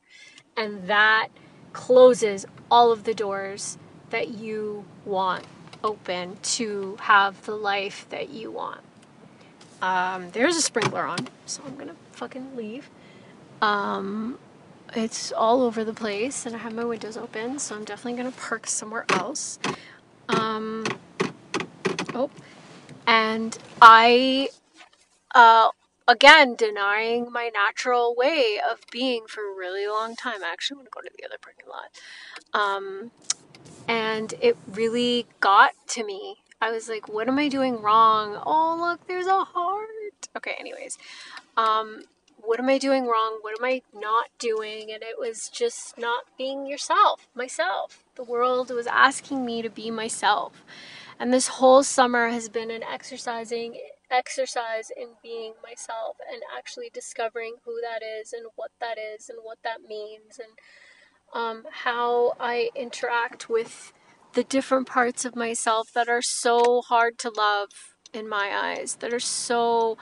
And 0.57 0.89
that 0.89 1.29
closes 1.73 2.47
all 2.71 2.93
of 2.93 3.05
the 3.05 3.15
doors 3.15 3.79
that 4.11 4.29
you 4.29 4.85
want 5.05 5.47
open 5.83 6.37
to 6.43 6.97
have 7.01 7.45
the 7.47 7.55
life 7.55 8.07
that 8.11 8.31
you 8.31 8.51
want. 8.51 8.81
Um, 9.83 10.31
there's 10.33 10.57
a 10.57 10.63
sprinkler 10.63 11.05
on, 11.05 11.29
so 11.47 11.63
I'm 11.67 11.77
gonna 11.77 11.97
fucking 12.13 12.55
leave. 12.55 12.91
Um, 13.63 14.39
it's 14.95 15.33
all 15.33 15.63
over 15.63 15.85
the 15.85 15.95
place, 15.95 16.47
and 16.47 16.55
I 16.55 16.59
have 16.59 16.75
my 16.75 16.85
windows 16.85 17.17
open, 17.17 17.59
so 17.59 17.75
I'm 17.75 17.85
definitely 17.85 18.23
gonna 18.23 18.35
park 18.37 18.67
somewhere 18.67 19.05
else. 19.11 19.59
Um, 20.29 20.85
oh, 22.15 22.31
and 23.07 23.59
I, 23.83 24.49
uh, 25.35 25.71
again, 26.07 26.55
denying 26.57 27.31
my 27.33 27.51
natural 27.53 28.15
way 28.17 28.61
of 28.69 28.81
being 28.91 29.25
for 29.29 29.41
a 29.41 29.57
really 29.57 29.87
long 29.87 30.17
time. 30.17 30.43
I 30.45 30.53
actually 30.53 30.77
want 30.77 30.89
to 30.89 30.93
go 30.93 31.01
to 31.01 31.11
the 31.17 31.25
other 31.25 31.39
parking 31.41 31.67
lot. 31.69 31.91
Um, 32.53 33.11
and 33.89 34.35
it 34.41 34.57
really 34.71 35.27
got 35.41 35.73
to 35.89 36.05
me. 36.05 36.37
I 36.61 36.71
was 36.71 36.89
like, 36.89 37.09
what 37.09 37.27
am 37.27 37.39
I 37.39 37.49
doing 37.49 37.81
wrong? 37.81 38.41
Oh, 38.45 38.77
look, 38.79 39.07
there's 39.07 39.27
a 39.27 39.45
heart. 39.45 40.29
Okay, 40.37 40.55
anyways. 40.59 40.99
Um, 41.57 42.05
what 42.45 42.59
am 42.59 42.69
I 42.69 42.79
doing 42.79 43.07
wrong? 43.07 43.39
What 43.43 43.59
am 43.59 43.65
I 43.65 43.83
not 43.95 44.27
doing? 44.39 44.91
And 44.93 45.03
it 45.03 45.19
was 45.19 45.49
just 45.49 45.99
not 45.99 46.25
being 46.37 46.67
yourself, 46.67 47.29
myself. 47.35 48.05
The 48.15 48.25
world 48.25 48.71
was 48.71 48.87
asking 48.87 49.45
me 49.45 49.63
to 49.63 49.71
be 49.71 49.91
myself. 49.91 50.65
And 51.19 51.33
this 51.33 51.49
whole 51.49 51.83
summer 51.83 52.29
has 52.29 52.49
been 52.49 52.71
an 52.71 52.83
exercising 52.83 53.79
exercise 54.11 54.91
in 54.97 55.11
being 55.23 55.55
myself 55.63 56.17
and 56.31 56.43
actually 56.57 56.91
discovering 56.93 57.57
who 57.65 57.81
that 57.81 58.03
is 58.03 58.33
and 58.33 58.47
what 58.57 58.71
that 58.81 58.99
is 58.99 59.29
and 59.29 59.39
what 59.43 59.59
that 59.63 59.83
means 59.87 60.39
and 60.39 60.59
um, 61.33 61.65
how 61.71 62.35
I 62.41 62.71
interact 62.75 63.49
with 63.49 63.93
the 64.33 64.45
different 64.45 64.87
parts 64.87 65.25
of 65.25 65.37
myself 65.37 65.93
that 65.93 66.09
are 66.09 66.23
so 66.23 66.83
hard 66.83 67.19
to 67.19 67.31
love 67.31 67.69
in 68.13 68.29
my 68.29 68.51
eyes, 68.53 68.97
that 68.97 69.13
are 69.13 69.21
so 69.21 69.97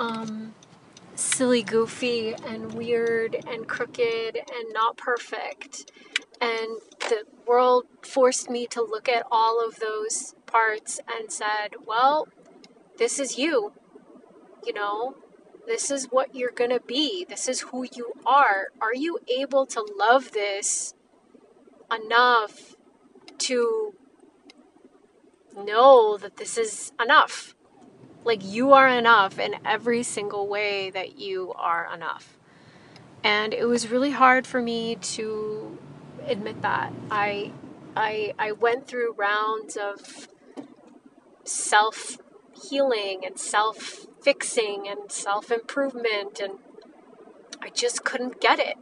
um, 0.00 0.54
silly, 1.22 1.62
goofy, 1.62 2.34
and 2.46 2.74
weird, 2.74 3.36
and 3.46 3.66
crooked, 3.66 4.36
and 4.36 4.72
not 4.72 4.96
perfect. 4.96 5.90
And 6.40 6.80
the 7.00 7.24
world 7.46 7.86
forced 8.02 8.50
me 8.50 8.66
to 8.68 8.82
look 8.82 9.08
at 9.08 9.26
all 9.30 9.64
of 9.64 9.78
those 9.78 10.34
parts 10.46 11.00
and 11.08 11.30
said, 11.30 11.74
well, 11.86 12.28
this 12.98 13.18
is 13.18 13.38
you. 13.38 13.72
You 14.66 14.74
know, 14.74 15.16
this 15.66 15.90
is 15.90 16.06
what 16.10 16.34
you're 16.34 16.50
going 16.50 16.70
to 16.70 16.80
be. 16.80 17.24
This 17.28 17.48
is 17.48 17.60
who 17.60 17.86
you 17.94 18.12
are. 18.26 18.68
Are 18.80 18.94
you 18.94 19.18
able 19.28 19.66
to 19.66 19.86
love 19.98 20.32
this 20.32 20.94
enough 21.90 22.76
to 23.38 23.94
know 25.56 26.16
that 26.16 26.36
this 26.36 26.58
is 26.58 26.92
enough? 27.00 27.54
Like 28.24 28.44
you 28.44 28.72
are 28.72 28.88
enough 28.88 29.38
in 29.38 29.56
every 29.64 30.02
single 30.02 30.46
way 30.46 30.90
that 30.90 31.18
you 31.18 31.52
are 31.56 31.92
enough. 31.92 32.38
And 33.24 33.52
it 33.54 33.66
was 33.66 33.88
really 33.88 34.10
hard 34.10 34.46
for 34.46 34.60
me 34.60 34.96
to 34.96 35.78
admit 36.26 36.62
that. 36.62 36.92
I 37.10 37.52
I 37.96 38.34
I 38.38 38.52
went 38.52 38.86
through 38.86 39.14
rounds 39.16 39.76
of 39.76 40.28
self 41.44 42.18
healing 42.70 43.22
and 43.24 43.38
self 43.38 44.06
fixing 44.22 44.86
and 44.88 45.10
self 45.10 45.50
improvement, 45.50 46.40
and 46.40 46.54
I 47.60 47.70
just 47.70 48.04
couldn't 48.04 48.40
get 48.40 48.58
it. 48.58 48.76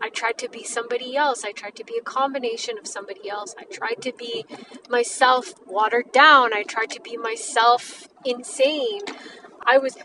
I 0.00 0.08
tried 0.08 0.36
to 0.38 0.48
be 0.48 0.64
somebody 0.64 1.16
else. 1.16 1.44
I 1.44 1.52
tried 1.52 1.76
to 1.76 1.84
be 1.84 1.96
a 1.96 2.02
combination 2.02 2.76
of 2.76 2.86
somebody 2.86 3.28
else. 3.30 3.54
I 3.58 3.64
tried 3.64 4.02
to 4.02 4.12
be 4.12 4.44
myself 4.90 5.54
watered 5.66 6.10
down. 6.12 6.52
I 6.52 6.64
tried 6.64 6.90
to 6.90 7.00
be 7.00 7.16
myself 7.16 8.08
insane. 8.24 9.02
I 9.64 9.78
was 9.78 9.96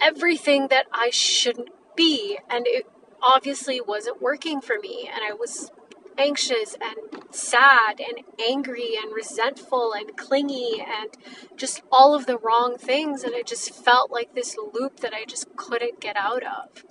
everything 0.00 0.68
that 0.68 0.86
I 0.92 1.10
shouldn't 1.10 1.70
be, 1.96 2.38
and 2.48 2.66
it 2.66 2.86
obviously 3.22 3.80
wasn't 3.80 4.22
working 4.22 4.60
for 4.60 4.78
me. 4.80 5.08
And 5.12 5.22
I 5.24 5.34
was 5.34 5.70
anxious 6.16 6.76
and 6.80 7.24
sad 7.30 8.00
and 8.00 8.24
angry 8.48 8.96
and 9.00 9.14
resentful 9.14 9.92
and 9.92 10.16
clingy 10.16 10.80
and 10.80 11.10
just 11.56 11.82
all 11.92 12.14
of 12.14 12.26
the 12.26 12.38
wrong 12.38 12.76
things. 12.76 13.22
And 13.22 13.34
it 13.34 13.46
just 13.46 13.74
felt 13.74 14.10
like 14.10 14.34
this 14.34 14.56
loop 14.72 15.00
that 15.00 15.14
I 15.14 15.24
just 15.24 15.54
couldn't 15.56 16.00
get 16.00 16.16
out 16.16 16.42
of. 16.42 16.84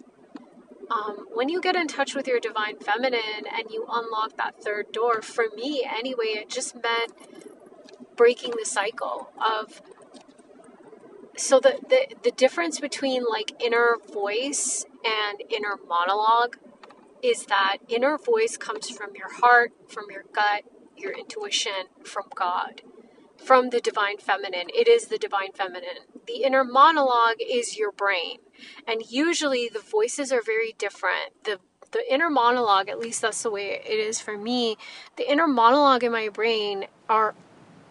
Um, 0.89 1.27
when 1.33 1.49
you 1.49 1.59
get 1.59 1.75
in 1.75 1.87
touch 1.87 2.15
with 2.15 2.27
your 2.27 2.39
divine 2.39 2.79
feminine 2.79 3.43
and 3.45 3.69
you 3.69 3.85
unlock 3.91 4.37
that 4.37 4.63
third 4.63 4.93
door, 4.93 5.21
for 5.21 5.45
me 5.53 5.85
anyway, 5.85 6.27
it 6.27 6.49
just 6.49 6.75
meant 6.75 7.11
breaking 8.15 8.53
the 8.57 8.65
cycle 8.65 9.29
of 9.37 9.81
so 11.37 11.59
the, 11.59 11.79
the 11.89 12.15
the 12.23 12.31
difference 12.31 12.79
between 12.79 13.23
like 13.29 13.53
inner 13.63 13.97
voice 14.11 14.85
and 15.05 15.41
inner 15.49 15.77
monologue 15.87 16.57
is 17.21 17.45
that 17.45 17.77
inner 17.87 18.17
voice 18.17 18.57
comes 18.57 18.89
from 18.89 19.15
your 19.15 19.31
heart, 19.31 19.71
from 19.87 20.05
your 20.11 20.23
gut, 20.33 20.63
your 20.95 21.11
intuition, 21.11 21.87
from 22.03 22.25
God, 22.35 22.81
from 23.43 23.69
the 23.69 23.79
divine 23.79 24.17
feminine. 24.17 24.67
It 24.73 24.87
is 24.87 25.07
the 25.07 25.17
divine 25.17 25.51
feminine. 25.53 26.05
The 26.25 26.43
inner 26.43 26.63
monologue 26.63 27.37
is 27.39 27.77
your 27.77 27.91
brain. 27.91 28.39
And 28.87 29.03
usually 29.09 29.69
the 29.69 29.79
voices 29.79 30.31
are 30.31 30.41
very 30.41 30.73
different. 30.77 31.43
The 31.43 31.59
the 31.91 32.13
inner 32.13 32.29
monologue, 32.29 32.89
at 32.89 32.99
least 32.99 33.21
that's 33.21 33.43
the 33.43 33.49
way 33.51 33.81
it 33.85 33.99
is 33.99 34.19
for 34.19 34.37
me, 34.37 34.77
the 35.15 35.31
inner 35.31 35.47
monologue 35.47 36.03
in 36.03 36.11
my 36.11 36.27
brain 36.27 36.87
are 37.07 37.33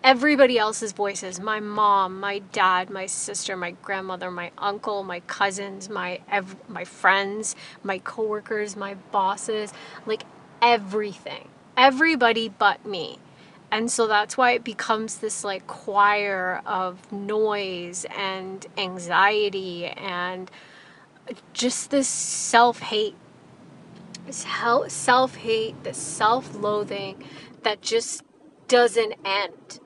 everybody 0.05 0.59
else's 0.59 0.93
voices. 0.93 1.41
My 1.41 1.61
mom 1.61 2.21
my 2.21 2.39
dad 2.39 2.91
my 2.91 3.07
sister 3.07 3.57
my 3.57 3.73
grandmother 3.83 4.31
my 4.31 4.51
uncle 4.59 5.03
my 5.03 5.21
cousins 5.21 5.89
my 5.89 6.21
ev- 6.31 6.57
my 6.69 6.85
friends 6.85 7.57
my 7.83 7.99
coworkers 7.99 8.77
my 8.77 8.95
bosses 9.13 9.73
like 10.07 10.25
everything. 10.63 11.49
Everybody 11.77 12.49
but 12.49 12.87
me. 12.87 13.19
And 13.71 13.91
so 13.91 14.07
that's 14.07 14.37
why 14.37 14.53
it 14.53 14.65
becomes 14.65 15.19
this 15.19 15.45
like 15.45 15.67
choir 15.67 16.63
of 16.67 17.13
noise 17.13 18.07
and 18.17 18.65
anxiety 18.79 19.87
and 19.87 20.51
just 21.53 21.91
this 21.91 22.09
self-hate. 22.09 23.17
This 24.27 24.47
self-hate 24.89 25.83
this 25.85 25.99
self-loathing 25.99 27.25
that 27.63 27.83
just 27.83 28.23
doesn't 28.69 29.15
end 29.25 29.81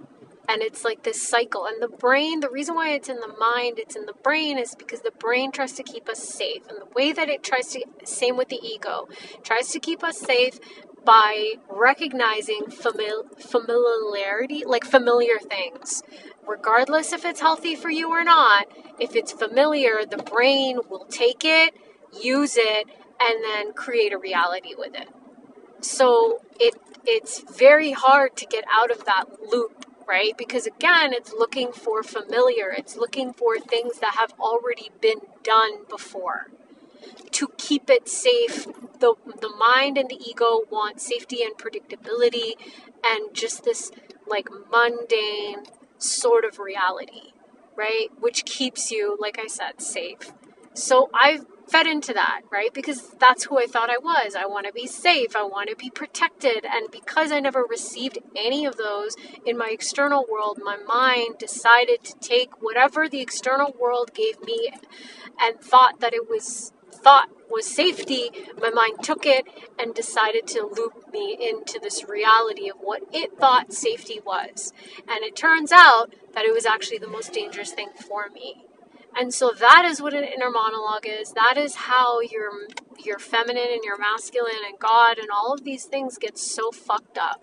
and 0.50 0.62
it's 0.62 0.84
like 0.84 1.04
this 1.04 1.22
cycle 1.22 1.66
and 1.66 1.80
the 1.80 1.88
brain 1.88 2.40
the 2.40 2.50
reason 2.50 2.74
why 2.74 2.90
it's 2.90 3.08
in 3.08 3.20
the 3.20 3.34
mind 3.38 3.78
it's 3.78 3.94
in 3.94 4.06
the 4.06 4.14
brain 4.22 4.58
is 4.58 4.74
because 4.74 5.00
the 5.02 5.12
brain 5.12 5.52
tries 5.52 5.72
to 5.72 5.82
keep 5.82 6.08
us 6.08 6.22
safe 6.22 6.62
and 6.68 6.80
the 6.80 6.92
way 6.94 7.12
that 7.12 7.28
it 7.28 7.42
tries 7.42 7.68
to 7.68 7.84
same 8.04 8.36
with 8.36 8.48
the 8.48 8.60
ego 8.62 9.08
tries 9.44 9.68
to 9.68 9.78
keep 9.78 10.02
us 10.02 10.18
safe 10.18 10.58
by 11.04 11.54
recognizing 11.70 12.62
famil- 12.68 13.40
familiarity 13.40 14.64
like 14.66 14.84
familiar 14.84 15.38
things. 15.38 16.02
Regardless 16.46 17.12
if 17.12 17.24
it's 17.24 17.40
healthy 17.40 17.74
for 17.76 17.90
you 17.90 18.10
or 18.10 18.24
not 18.24 18.66
if 18.98 19.14
it's 19.14 19.32
familiar 19.32 20.04
the 20.04 20.18
brain 20.18 20.80
will 20.90 21.06
take 21.06 21.44
it 21.44 21.74
use 22.22 22.56
it 22.56 22.86
and 23.20 23.44
then 23.44 23.72
create 23.72 24.12
a 24.12 24.18
reality 24.18 24.74
with 24.76 24.94
it. 24.94 25.08
So 25.80 26.40
it 26.58 26.74
it's 27.06 27.40
very 27.56 27.92
hard 27.92 28.36
to 28.36 28.46
get 28.46 28.64
out 28.70 28.90
of 28.90 29.04
that 29.06 29.24
loop 29.50 29.86
right? 30.10 30.36
Because 30.36 30.66
again, 30.66 31.12
it's 31.12 31.32
looking 31.32 31.70
for 31.72 32.02
familiar, 32.02 32.74
it's 32.76 32.96
looking 32.96 33.32
for 33.32 33.58
things 33.58 34.00
that 34.00 34.16
have 34.16 34.34
already 34.40 34.90
been 35.00 35.20
done 35.44 35.84
before. 35.88 36.50
To 37.30 37.48
keep 37.56 37.88
it 37.88 38.08
safe, 38.08 38.66
the, 38.98 39.14
the 39.40 39.48
mind 39.48 39.96
and 39.96 40.10
the 40.10 40.18
ego 40.18 40.62
want 40.68 41.00
safety 41.00 41.44
and 41.44 41.54
predictability 41.56 42.54
and 43.04 43.32
just 43.32 43.62
this 43.62 43.92
like 44.26 44.48
mundane 44.72 45.62
sort 45.98 46.44
of 46.44 46.58
reality, 46.58 47.30
right? 47.76 48.08
Which 48.18 48.44
keeps 48.44 48.90
you, 48.90 49.16
like 49.20 49.38
I 49.38 49.46
said, 49.46 49.80
safe. 49.80 50.32
So 50.74 51.08
I've 51.14 51.46
fed 51.70 51.86
into 51.86 52.12
that, 52.12 52.42
right? 52.50 52.72
Because 52.74 53.10
that's 53.20 53.44
who 53.44 53.58
I 53.58 53.66
thought 53.66 53.90
I 53.90 53.98
was. 53.98 54.34
I 54.34 54.46
want 54.46 54.66
to 54.66 54.72
be 54.72 54.86
safe. 54.86 55.36
I 55.36 55.42
want 55.42 55.68
to 55.70 55.76
be 55.76 55.90
protected. 55.90 56.64
And 56.64 56.90
because 56.90 57.30
I 57.30 57.40
never 57.40 57.64
received 57.64 58.18
any 58.36 58.66
of 58.66 58.76
those 58.76 59.16
in 59.46 59.56
my 59.56 59.68
external 59.70 60.26
world, 60.30 60.58
my 60.62 60.76
mind 60.76 61.38
decided 61.38 62.02
to 62.04 62.18
take 62.18 62.62
whatever 62.62 63.08
the 63.08 63.20
external 63.20 63.74
world 63.80 64.12
gave 64.14 64.42
me 64.42 64.72
and 65.40 65.60
thought 65.60 66.00
that 66.00 66.12
it 66.12 66.28
was 66.28 66.72
thought 66.92 67.28
was 67.50 67.66
safety, 67.66 68.30
my 68.60 68.70
mind 68.70 69.02
took 69.02 69.24
it 69.24 69.44
and 69.78 69.94
decided 69.94 70.46
to 70.46 70.62
loop 70.62 71.12
me 71.12 71.36
into 71.40 71.80
this 71.80 72.04
reality 72.08 72.68
of 72.68 72.76
what 72.78 73.02
it 73.12 73.38
thought 73.38 73.72
safety 73.72 74.20
was. 74.24 74.72
And 75.08 75.24
it 75.24 75.34
turns 75.34 75.72
out 75.72 76.14
that 76.34 76.44
it 76.44 76.52
was 76.52 76.66
actually 76.66 76.98
the 76.98 77.08
most 77.08 77.32
dangerous 77.32 77.72
thing 77.72 77.90
for 77.96 78.28
me. 78.28 78.66
And 79.18 79.34
so 79.34 79.52
that 79.58 79.84
is 79.84 80.00
what 80.00 80.14
an 80.14 80.24
inner 80.24 80.50
monologue 80.50 81.06
is. 81.06 81.32
That 81.32 81.56
is 81.56 81.74
how 81.74 82.20
your 82.20 82.50
your 83.04 83.18
feminine 83.18 83.68
and 83.72 83.82
your 83.82 83.98
masculine 83.98 84.62
and 84.66 84.78
God 84.78 85.18
and 85.18 85.28
all 85.30 85.52
of 85.52 85.64
these 85.64 85.84
things 85.84 86.18
get 86.18 86.38
so 86.38 86.70
fucked 86.70 87.16
up 87.16 87.42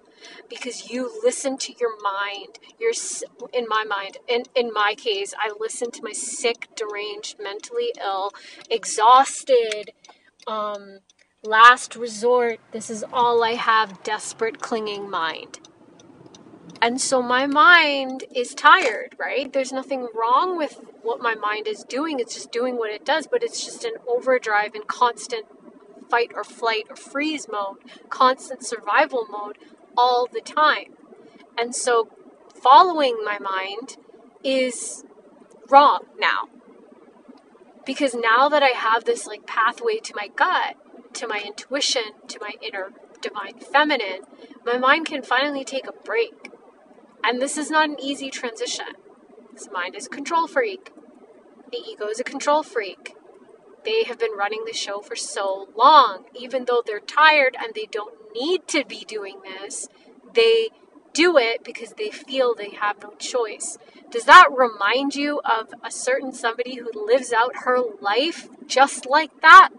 because 0.49 0.89
you 0.89 1.11
listen 1.23 1.57
to 1.57 1.73
your 1.79 2.01
mind. 2.01 2.59
You're 2.79 2.93
in 3.53 3.65
my 3.67 3.83
mind. 3.83 4.17
In 4.27 4.43
in 4.55 4.71
my 4.71 4.95
case, 4.95 5.33
I 5.37 5.51
listen 5.59 5.91
to 5.91 6.03
my 6.03 6.13
sick, 6.13 6.69
deranged, 6.75 7.37
mentally 7.39 7.91
ill, 7.99 8.31
exhausted, 8.69 9.91
um, 10.47 10.99
last 11.43 11.95
resort. 11.95 12.59
This 12.71 12.89
is 12.89 13.03
all 13.11 13.43
I 13.43 13.53
have. 13.53 14.03
Desperate, 14.03 14.59
clinging 14.61 15.09
mind. 15.09 15.59
And 16.81 17.01
so 17.01 17.21
my 17.21 17.47
mind 17.47 18.23
is 18.35 18.53
tired, 18.53 19.15
right? 19.17 19.51
There's 19.51 19.71
nothing 19.71 20.07
wrong 20.13 20.57
with 20.57 20.79
what 21.01 21.21
my 21.21 21.33
mind 21.33 21.67
is 21.67 21.83
doing. 21.83 22.19
It's 22.19 22.35
just 22.35 22.51
doing 22.51 22.77
what 22.77 22.91
it 22.91 23.03
does, 23.03 23.27
but 23.27 23.41
it's 23.43 23.65
just 23.65 23.83
an 23.83 23.93
overdrive 24.07 24.75
and 24.75 24.85
constant 24.87 25.45
fight 26.09 26.31
or 26.35 26.43
flight 26.43 26.83
or 26.89 26.95
freeze 26.95 27.47
mode, 27.51 27.77
constant 28.09 28.63
survival 28.63 29.25
mode 29.29 29.57
all 29.97 30.27
the 30.31 30.41
time. 30.41 30.93
And 31.57 31.75
so 31.75 32.09
following 32.53 33.17
my 33.25 33.39
mind 33.39 33.97
is 34.43 35.03
wrong 35.69 36.05
now. 36.19 36.49
Because 37.85 38.13
now 38.13 38.49
that 38.49 38.61
I 38.61 38.69
have 38.69 39.05
this 39.05 39.25
like 39.25 39.47
pathway 39.47 39.97
to 39.97 40.13
my 40.15 40.27
gut, 40.27 40.75
to 41.13 41.27
my 41.27 41.41
intuition, 41.43 42.03
to 42.27 42.37
my 42.39 42.51
inner 42.61 42.91
divine 43.21 43.59
feminine, 43.59 44.21
my 44.65 44.77
mind 44.77 45.07
can 45.07 45.23
finally 45.23 45.63
take 45.63 45.87
a 45.87 45.93
break 45.93 46.51
and 47.27 47.41
this 47.41 47.57
is 47.57 47.69
not 47.69 47.89
an 47.89 47.99
easy 48.01 48.29
transition. 48.29 48.85
This 49.53 49.67
mind 49.69 49.95
is 49.95 50.07
a 50.07 50.09
control 50.09 50.47
freak. 50.47 50.93
The 51.71 51.77
ego 51.77 52.07
is 52.07 52.21
a 52.21 52.23
control 52.23 52.63
freak. 52.63 53.15
They 53.83 54.05
have 54.05 54.17
been 54.17 54.31
running 54.31 54.63
the 54.65 54.73
show 54.73 55.01
for 55.01 55.17
so 55.17 55.67
long. 55.75 56.23
Even 56.33 56.63
though 56.65 56.81
they're 56.85 57.01
tired 57.01 57.57
and 57.61 57.73
they 57.75 57.85
don't 57.91 58.15
need 58.33 58.65
to 58.69 58.85
be 58.85 59.03
doing 59.05 59.41
this, 59.43 59.89
they 60.33 60.69
do 61.13 61.37
it 61.37 61.65
because 61.65 61.93
they 61.93 62.11
feel 62.11 62.55
they 62.55 62.69
have 62.69 63.03
no 63.03 63.13
choice. 63.19 63.77
Does 64.09 64.23
that 64.23 64.47
remind 64.55 65.15
you 65.15 65.41
of 65.41 65.73
a 65.83 65.91
certain 65.91 66.31
somebody 66.31 66.75
who 66.75 66.89
lives 66.93 67.33
out 67.33 67.63
her 67.65 67.79
life 67.99 68.47
just 68.67 69.05
like 69.05 69.41
that? 69.41 69.69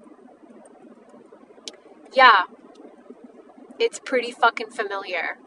Yeah, 2.13 2.43
it's 3.79 3.99
pretty 3.99 4.33
fucking 4.33 4.71
familiar. 4.71 5.39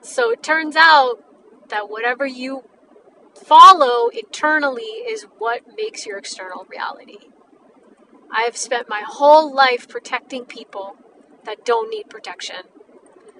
So 0.00 0.30
it 0.30 0.42
turns 0.42 0.76
out 0.76 1.16
that 1.68 1.90
whatever 1.90 2.26
you 2.26 2.64
follow 3.34 4.08
internally 4.08 4.82
is 4.82 5.26
what 5.38 5.62
makes 5.76 6.06
your 6.06 6.18
external 6.18 6.66
reality. 6.68 7.18
I 8.30 8.42
have 8.42 8.56
spent 8.56 8.88
my 8.88 9.02
whole 9.04 9.52
life 9.52 9.88
protecting 9.88 10.44
people 10.44 10.96
that 11.44 11.64
don't 11.64 11.90
need 11.90 12.10
protection. 12.10 12.66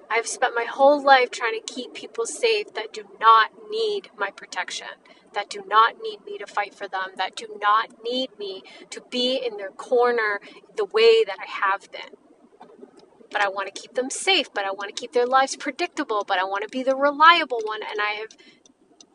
I've 0.09 0.27
spent 0.27 0.55
my 0.55 0.65
whole 0.65 1.01
life 1.01 1.29
trying 1.29 1.59
to 1.59 1.73
keep 1.73 1.93
people 1.93 2.25
safe 2.25 2.73
that 2.73 2.91
do 2.91 3.03
not 3.19 3.51
need 3.69 4.09
my 4.17 4.31
protection, 4.31 4.87
that 5.33 5.49
do 5.49 5.63
not 5.67 5.97
need 6.01 6.25
me 6.25 6.39
to 6.39 6.47
fight 6.47 6.73
for 6.73 6.87
them, 6.87 7.11
that 7.17 7.35
do 7.35 7.59
not 7.61 8.03
need 8.03 8.29
me 8.39 8.63
to 8.89 9.01
be 9.11 9.37
in 9.37 9.57
their 9.57 9.69
corner 9.69 10.39
the 10.75 10.85
way 10.85 11.23
that 11.23 11.37
I 11.39 11.47
have 11.47 11.91
been 11.91 12.17
but 13.31 13.41
I 13.41 13.49
want 13.49 13.73
to 13.73 13.81
keep 13.81 13.93
them 13.93 14.09
safe, 14.09 14.53
but 14.53 14.65
I 14.65 14.71
want 14.71 14.95
to 14.95 14.99
keep 14.99 15.13
their 15.13 15.27
lives 15.27 15.55
predictable, 15.55 16.23
but 16.27 16.39
I 16.39 16.43
want 16.43 16.63
to 16.63 16.69
be 16.69 16.83
the 16.83 16.95
reliable 16.95 17.61
one. 17.65 17.81
And 17.83 17.99
I 18.01 18.11
have 18.19 18.29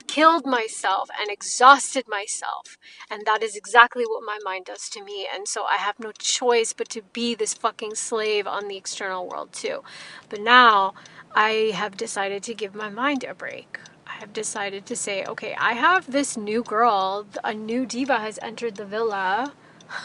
killed 0.07 0.47
myself 0.47 1.09
and 1.19 1.31
exhausted 1.31 2.05
myself. 2.09 2.79
And 3.11 3.25
that 3.27 3.43
is 3.43 3.57
exactly 3.57 4.05
what 4.05 4.23
my 4.25 4.39
mind 4.45 4.67
does 4.67 4.89
to 4.91 5.03
me. 5.03 5.27
And 5.33 5.49
so 5.49 5.65
I 5.65 5.77
have 5.77 5.99
no 5.99 6.13
choice 6.13 6.73
but 6.73 6.89
to 6.91 7.03
be 7.03 7.35
this 7.35 7.55
fucking 7.55 7.95
slave 7.97 8.47
on 8.47 8.69
the 8.69 8.77
external 8.77 9.27
world 9.27 9.53
too. 9.53 9.83
But 10.29 10.41
now 10.41 10.95
I 11.35 11.73
have 11.75 11.97
decided 11.97 12.43
to 12.45 12.55
give 12.55 12.75
my 12.75 12.91
mind 12.91 13.25
a 13.25 13.35
break. 13.35 13.79
I 14.07 14.13
have 14.21 14.33
decided 14.33 14.87
to 14.87 14.97
say, 14.97 15.25
okay, 15.25 15.57
I 15.59 15.73
have 15.73 16.13
this 16.13 16.37
new 16.37 16.63
girl, 16.63 17.27
a 17.43 17.53
new 17.53 17.85
diva 17.85 18.19
has 18.19 18.39
entered 18.41 18.77
the 18.77 18.85
villa. 18.85 19.53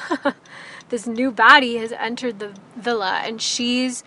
this 0.90 1.08
new 1.08 1.32
baddie 1.32 1.80
has 1.80 1.92
entered 1.92 2.40
the 2.40 2.54
villa 2.76 3.22
and 3.24 3.42
she's 3.42 4.04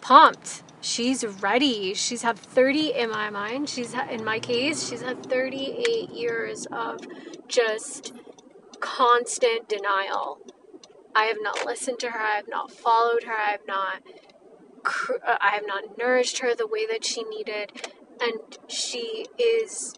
pumped. 0.00 0.62
She's 0.80 1.24
ready. 1.24 1.94
She's 1.94 2.22
had 2.22 2.38
30 2.38 2.94
in 2.94 3.10
my 3.10 3.30
mind. 3.30 3.68
She's 3.68 3.94
in 4.10 4.24
my 4.24 4.40
case, 4.40 4.88
she's 4.88 5.02
had 5.02 5.24
38 5.26 6.10
years 6.10 6.66
of 6.72 7.00
just 7.48 8.12
constant 8.80 9.68
denial. 9.68 10.38
I 11.14 11.24
have 11.24 11.36
not 11.40 11.64
listened 11.66 11.98
to 12.00 12.10
her. 12.10 12.18
I 12.18 12.36
have 12.36 12.48
not 12.48 12.70
followed 12.70 13.24
her. 13.24 13.34
I 13.34 13.50
have 13.50 13.66
not 13.66 14.02
uh, 14.84 15.36
I 15.40 15.50
have 15.50 15.66
not 15.66 15.96
nourished 15.96 16.38
her 16.38 16.54
the 16.54 16.66
way 16.66 16.86
that 16.86 17.04
she 17.04 17.22
needed 17.22 17.70
and 18.20 18.40
she 18.66 19.26
is 19.38 19.94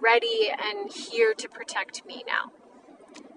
ready 0.00 0.50
and 0.50 0.90
here 0.90 1.34
to 1.34 1.48
protect 1.48 2.06
me 2.06 2.24
now. 2.26 2.52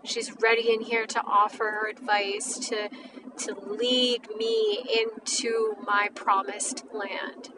She's 0.03 0.33
ready 0.41 0.73
and 0.73 0.83
here 0.83 1.05
to 1.07 1.21
offer 1.25 1.63
her 1.63 1.89
advice, 1.89 2.57
to, 2.69 2.89
to 3.37 3.55
lead 3.59 4.27
me 4.37 4.83
into 4.99 5.75
my 5.85 6.09
promised 6.13 6.83
land. 6.93 7.49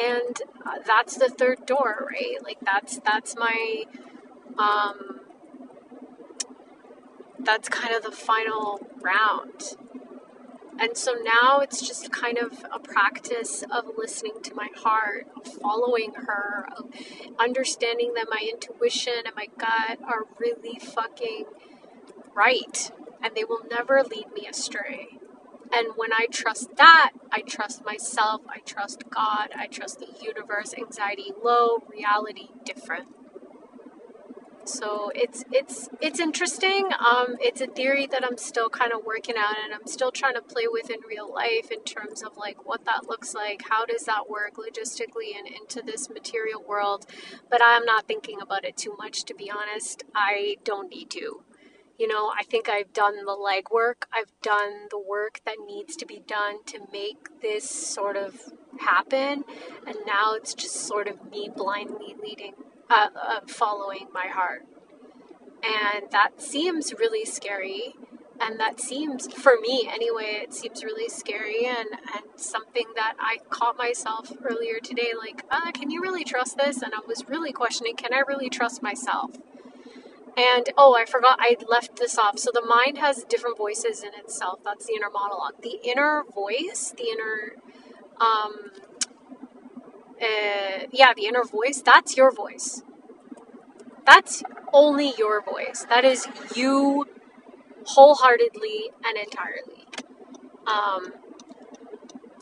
And 0.00 0.40
uh, 0.64 0.78
that's 0.86 1.16
the 1.16 1.28
third 1.28 1.66
door, 1.66 2.08
right? 2.10 2.36
Like 2.42 2.58
that's 2.64 3.00
that's 3.00 3.34
my 3.36 3.82
um 4.56 5.20
that's 7.40 7.68
kind 7.68 7.94
of 7.94 8.04
the 8.04 8.12
final 8.12 8.80
round 9.02 9.76
and 10.78 10.96
so 10.96 11.14
now 11.14 11.60
it's 11.60 11.86
just 11.86 12.12
kind 12.12 12.38
of 12.38 12.64
a 12.72 12.78
practice 12.78 13.64
of 13.70 13.84
listening 13.96 14.40
to 14.42 14.54
my 14.54 14.68
heart, 14.76 15.26
following 15.60 16.12
her, 16.14 16.68
understanding 17.38 18.14
that 18.14 18.26
my 18.30 18.46
intuition 18.48 19.24
and 19.26 19.34
my 19.34 19.48
gut 19.58 19.98
are 20.04 20.24
really 20.38 20.78
fucking 20.78 21.44
right 22.34 22.92
and 23.22 23.34
they 23.34 23.44
will 23.44 23.62
never 23.68 24.02
lead 24.02 24.32
me 24.32 24.46
astray. 24.46 25.18
And 25.72 25.88
when 25.96 26.12
I 26.12 26.26
trust 26.30 26.76
that, 26.76 27.12
I 27.30 27.42
trust 27.42 27.84
myself, 27.84 28.42
I 28.48 28.60
trust 28.60 29.10
God, 29.10 29.50
I 29.54 29.66
trust 29.66 29.98
the 29.98 30.06
universe, 30.22 30.74
anxiety 30.74 31.32
low, 31.42 31.78
reality 31.90 32.48
different. 32.64 33.08
So 34.68 35.10
it's 35.14 35.44
it's 35.50 35.88
it's 36.00 36.20
interesting. 36.20 36.90
Um, 36.98 37.36
it's 37.40 37.62
a 37.62 37.66
theory 37.66 38.06
that 38.06 38.22
I'm 38.22 38.36
still 38.36 38.68
kind 38.68 38.92
of 38.92 39.04
working 39.04 39.34
out, 39.38 39.56
and 39.64 39.72
I'm 39.72 39.86
still 39.86 40.12
trying 40.12 40.34
to 40.34 40.42
play 40.42 40.66
with 40.66 40.90
in 40.90 40.98
real 41.08 41.32
life 41.32 41.70
in 41.70 41.82
terms 41.84 42.22
of 42.22 42.36
like 42.36 42.66
what 42.66 42.84
that 42.84 43.08
looks 43.08 43.34
like. 43.34 43.62
How 43.70 43.86
does 43.86 44.04
that 44.04 44.28
work 44.28 44.56
logistically 44.56 45.36
and 45.36 45.48
into 45.48 45.80
this 45.80 46.10
material 46.10 46.62
world? 46.62 47.06
But 47.50 47.62
I'm 47.64 47.86
not 47.86 48.06
thinking 48.06 48.42
about 48.42 48.66
it 48.66 48.76
too 48.76 48.94
much, 48.98 49.24
to 49.24 49.34
be 49.34 49.50
honest. 49.50 50.04
I 50.14 50.56
don't 50.64 50.90
need 50.90 51.10
to. 51.10 51.44
You 51.98 52.06
know, 52.06 52.30
I 52.38 52.44
think 52.44 52.68
I've 52.68 52.92
done 52.92 53.16
the 53.16 53.32
legwork. 53.32 54.04
I've 54.12 54.32
done 54.42 54.86
the 54.90 55.00
work 55.00 55.40
that 55.46 55.56
needs 55.66 55.96
to 55.96 56.06
be 56.06 56.20
done 56.26 56.62
to 56.66 56.80
make 56.92 57.40
this 57.40 57.68
sort 57.68 58.16
of 58.16 58.52
happen, 58.80 59.44
and 59.86 59.96
now 60.06 60.34
it's 60.34 60.54
just 60.54 60.76
sort 60.76 61.08
of 61.08 61.30
me 61.30 61.50
blindly 61.54 62.14
leading 62.22 62.52
uh, 62.90 63.08
uh, 63.14 63.40
following 63.46 64.08
my 64.12 64.26
heart. 64.26 64.66
And 65.62 66.10
that 66.10 66.40
seems 66.40 66.94
really 66.94 67.24
scary. 67.24 67.94
And 68.40 68.60
that 68.60 68.80
seems, 68.80 69.26
for 69.32 69.54
me 69.60 69.88
anyway, 69.92 70.40
it 70.42 70.54
seems 70.54 70.84
really 70.84 71.08
scary 71.08 71.66
and, 71.66 71.88
and 72.14 72.24
something 72.36 72.86
that 72.94 73.14
I 73.18 73.38
caught 73.50 73.76
myself 73.76 74.32
earlier 74.44 74.78
today 74.78 75.12
like, 75.18 75.44
uh, 75.50 75.72
can 75.72 75.90
you 75.90 76.00
really 76.00 76.22
trust 76.22 76.56
this? 76.56 76.80
And 76.80 76.94
I 76.94 77.00
was 77.06 77.28
really 77.28 77.52
questioning, 77.52 77.96
can 77.96 78.14
I 78.14 78.20
really 78.28 78.48
trust 78.48 78.80
myself? 78.80 79.32
And 80.36 80.70
oh, 80.76 80.94
I 80.96 81.04
forgot 81.04 81.38
I 81.40 81.56
left 81.66 81.96
this 81.96 82.16
off. 82.16 82.38
So 82.38 82.52
the 82.54 82.64
mind 82.64 82.98
has 82.98 83.24
different 83.24 83.58
voices 83.58 84.04
in 84.04 84.10
itself. 84.14 84.60
That's 84.64 84.86
the 84.86 84.94
inner 84.94 85.10
monologue. 85.10 85.60
The 85.62 85.80
inner 85.82 86.22
voice, 86.32 86.94
the 86.96 87.08
inner 87.10 87.56
um, 88.20 88.70
uh, 90.20 90.86
yeah, 90.92 91.12
the 91.14 91.26
inner 91.26 91.44
voice, 91.44 91.82
that's 91.82 92.16
your 92.16 92.30
voice. 92.32 92.82
That's 94.06 94.42
only 94.72 95.12
your 95.18 95.42
voice. 95.42 95.86
That 95.88 96.04
is 96.04 96.26
you 96.54 97.06
wholeheartedly 97.84 98.90
and 99.04 99.16
entirely. 99.18 99.86
Um, 100.66 101.12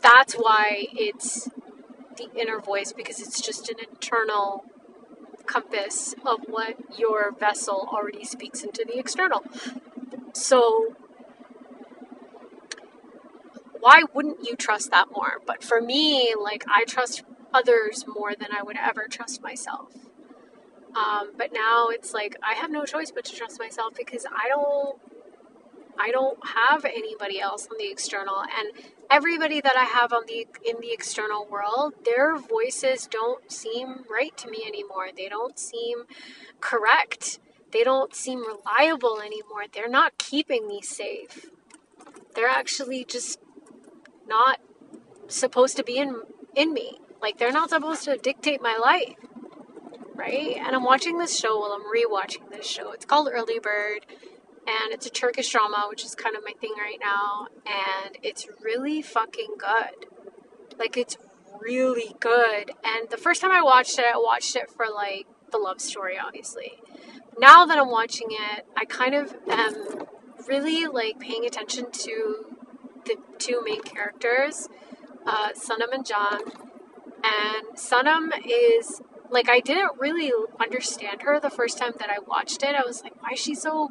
that's 0.01 0.33
why 0.35 0.87
it's 0.93 1.49
the 2.17 2.29
inner 2.35 2.59
voice 2.59 2.93
because 2.93 3.19
it's 3.19 3.41
just 3.41 3.69
an 3.69 3.77
internal 3.79 4.63
compass 5.45 6.13
of 6.25 6.39
what 6.47 6.75
your 6.97 7.31
vessel 7.31 7.87
already 7.91 8.23
speaks 8.23 8.63
into 8.63 8.85
the 8.85 8.97
external. 8.97 9.43
So, 10.33 10.95
why 13.79 14.03
wouldn't 14.13 14.43
you 14.43 14.55
trust 14.55 14.91
that 14.91 15.07
more? 15.11 15.41
But 15.45 15.63
for 15.63 15.81
me, 15.81 16.33
like, 16.39 16.63
I 16.67 16.83
trust 16.85 17.23
others 17.57 18.05
more 18.07 18.33
than 18.35 18.49
I 18.57 18.63
would 18.63 18.77
ever 18.77 19.07
trust 19.09 19.41
myself. 19.41 19.93
Um, 20.95 21.31
but 21.37 21.51
now 21.53 21.87
it's 21.89 22.13
like 22.13 22.35
I 22.43 22.53
have 22.53 22.71
no 22.71 22.85
choice 22.85 23.11
but 23.11 23.25
to 23.25 23.35
trust 23.35 23.59
myself 23.59 23.93
because 23.95 24.25
I 24.25 24.47
don't 24.47 24.99
I 25.99 26.11
don't 26.11 26.37
have 26.55 26.85
anybody 26.85 27.39
else 27.39 27.67
on 27.71 27.77
the 27.77 27.89
external. 27.91 28.41
And 28.41 28.85
everybody 29.09 29.61
that 29.61 29.75
I 29.75 29.83
have 29.83 30.13
on 30.13 30.23
the 30.27 30.47
in 30.65 30.79
the 30.81 30.91
external 30.91 31.47
world 31.47 31.93
their 32.05 32.37
voices 32.37 33.07
don't 33.07 33.51
seem 33.51 34.05
right 34.09 34.35
to 34.37 34.49
me 34.49 34.63
anymore. 34.67 35.09
They 35.15 35.29
don't 35.29 35.59
seem 35.59 36.03
correct. 36.61 37.39
They 37.71 37.83
don't 37.83 38.15
seem 38.15 38.39
reliable 38.39 39.19
anymore. 39.21 39.65
They're 39.71 39.89
not 39.89 40.17
keeping 40.17 40.67
me 40.67 40.81
safe. 40.81 41.49
They're 42.33 42.47
actually 42.47 43.03
just 43.03 43.39
not 44.27 44.59
supposed 45.27 45.75
to 45.77 45.83
be 45.83 45.97
in 45.97 46.21
in 46.55 46.73
me 46.73 46.99
like 47.21 47.37
they're 47.37 47.51
not 47.51 47.69
supposed 47.69 48.03
to 48.05 48.17
dictate 48.17 48.61
my 48.61 48.77
life. 48.77 49.15
Right? 50.15 50.57
And 50.57 50.75
I'm 50.75 50.83
watching 50.83 51.19
this 51.19 51.37
show 51.37 51.59
while 51.59 51.73
I'm 51.73 51.83
rewatching 51.83 52.49
this 52.49 52.65
show. 52.65 52.91
It's 52.91 53.05
called 53.05 53.29
Early 53.31 53.59
Bird 53.59 54.05
and 54.67 54.93
it's 54.93 55.05
a 55.05 55.09
Turkish 55.09 55.49
drama, 55.49 55.85
which 55.89 56.03
is 56.03 56.13
kind 56.13 56.35
of 56.35 56.43
my 56.43 56.51
thing 56.59 56.73
right 56.77 56.99
now, 56.99 57.47
and 57.65 58.17
it's 58.21 58.47
really 58.61 59.01
fucking 59.01 59.55
good. 59.57 60.09
Like 60.77 60.97
it's 60.97 61.17
really 61.61 62.15
good. 62.19 62.71
And 62.83 63.09
the 63.09 63.17
first 63.17 63.41
time 63.41 63.51
I 63.51 63.61
watched 63.61 63.97
it, 63.97 64.05
I 64.13 64.17
watched 64.17 64.55
it 64.55 64.69
for 64.69 64.85
like 64.93 65.25
the 65.51 65.57
love 65.57 65.79
story, 65.79 66.17
obviously. 66.19 66.73
Now 67.39 67.65
that 67.65 67.77
I'm 67.77 67.89
watching 67.89 68.27
it, 68.29 68.65
I 68.75 68.83
kind 68.85 69.15
of 69.15 69.33
am 69.49 70.03
really 70.47 70.85
like 70.85 71.19
paying 71.19 71.45
attention 71.45 71.91
to 71.91 72.45
the 73.05 73.15
two 73.37 73.61
main 73.63 73.81
characters, 73.81 74.67
uh, 75.25 75.53
Sanem 75.53 75.93
and 75.93 76.05
Can, 76.05 76.39
and 77.27 77.77
Sanem 77.77 78.29
is 78.45 79.01
like 79.29 79.49
I 79.49 79.59
didn't 79.59 79.99
really 79.99 80.31
understand 80.59 81.23
her 81.23 81.39
the 81.39 81.49
first 81.49 81.77
time 81.77 81.93
that 81.99 82.09
I 82.09 82.19
watched 82.19 82.63
it. 82.63 82.75
I 82.75 82.85
was 82.85 83.03
like, 83.03 83.21
why 83.21 83.31
is 83.33 83.39
she 83.39 83.55
so 83.55 83.89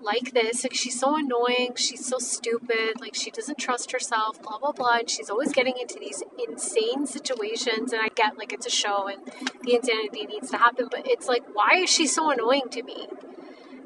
like 0.00 0.32
this? 0.32 0.64
Like 0.64 0.74
she's 0.74 0.98
so 0.98 1.16
annoying, 1.16 1.74
she's 1.76 2.06
so 2.06 2.18
stupid, 2.18 3.00
like 3.00 3.14
she 3.14 3.30
doesn't 3.30 3.58
trust 3.58 3.92
herself, 3.92 4.42
blah 4.42 4.58
blah 4.58 4.72
blah. 4.72 4.98
And 5.00 5.10
she's 5.10 5.28
always 5.28 5.52
getting 5.52 5.74
into 5.80 5.98
these 5.98 6.22
insane 6.48 7.06
situations 7.06 7.92
and 7.92 8.00
I 8.00 8.08
get 8.08 8.38
like 8.38 8.52
it's 8.52 8.66
a 8.66 8.70
show 8.70 9.08
and 9.08 9.22
the 9.62 9.74
insanity 9.74 10.26
needs 10.26 10.50
to 10.50 10.58
happen, 10.58 10.88
but 10.90 11.06
it's 11.06 11.28
like 11.28 11.44
why 11.52 11.76
is 11.76 11.90
she 11.90 12.06
so 12.06 12.30
annoying 12.30 12.68
to 12.70 12.82
me? 12.82 13.08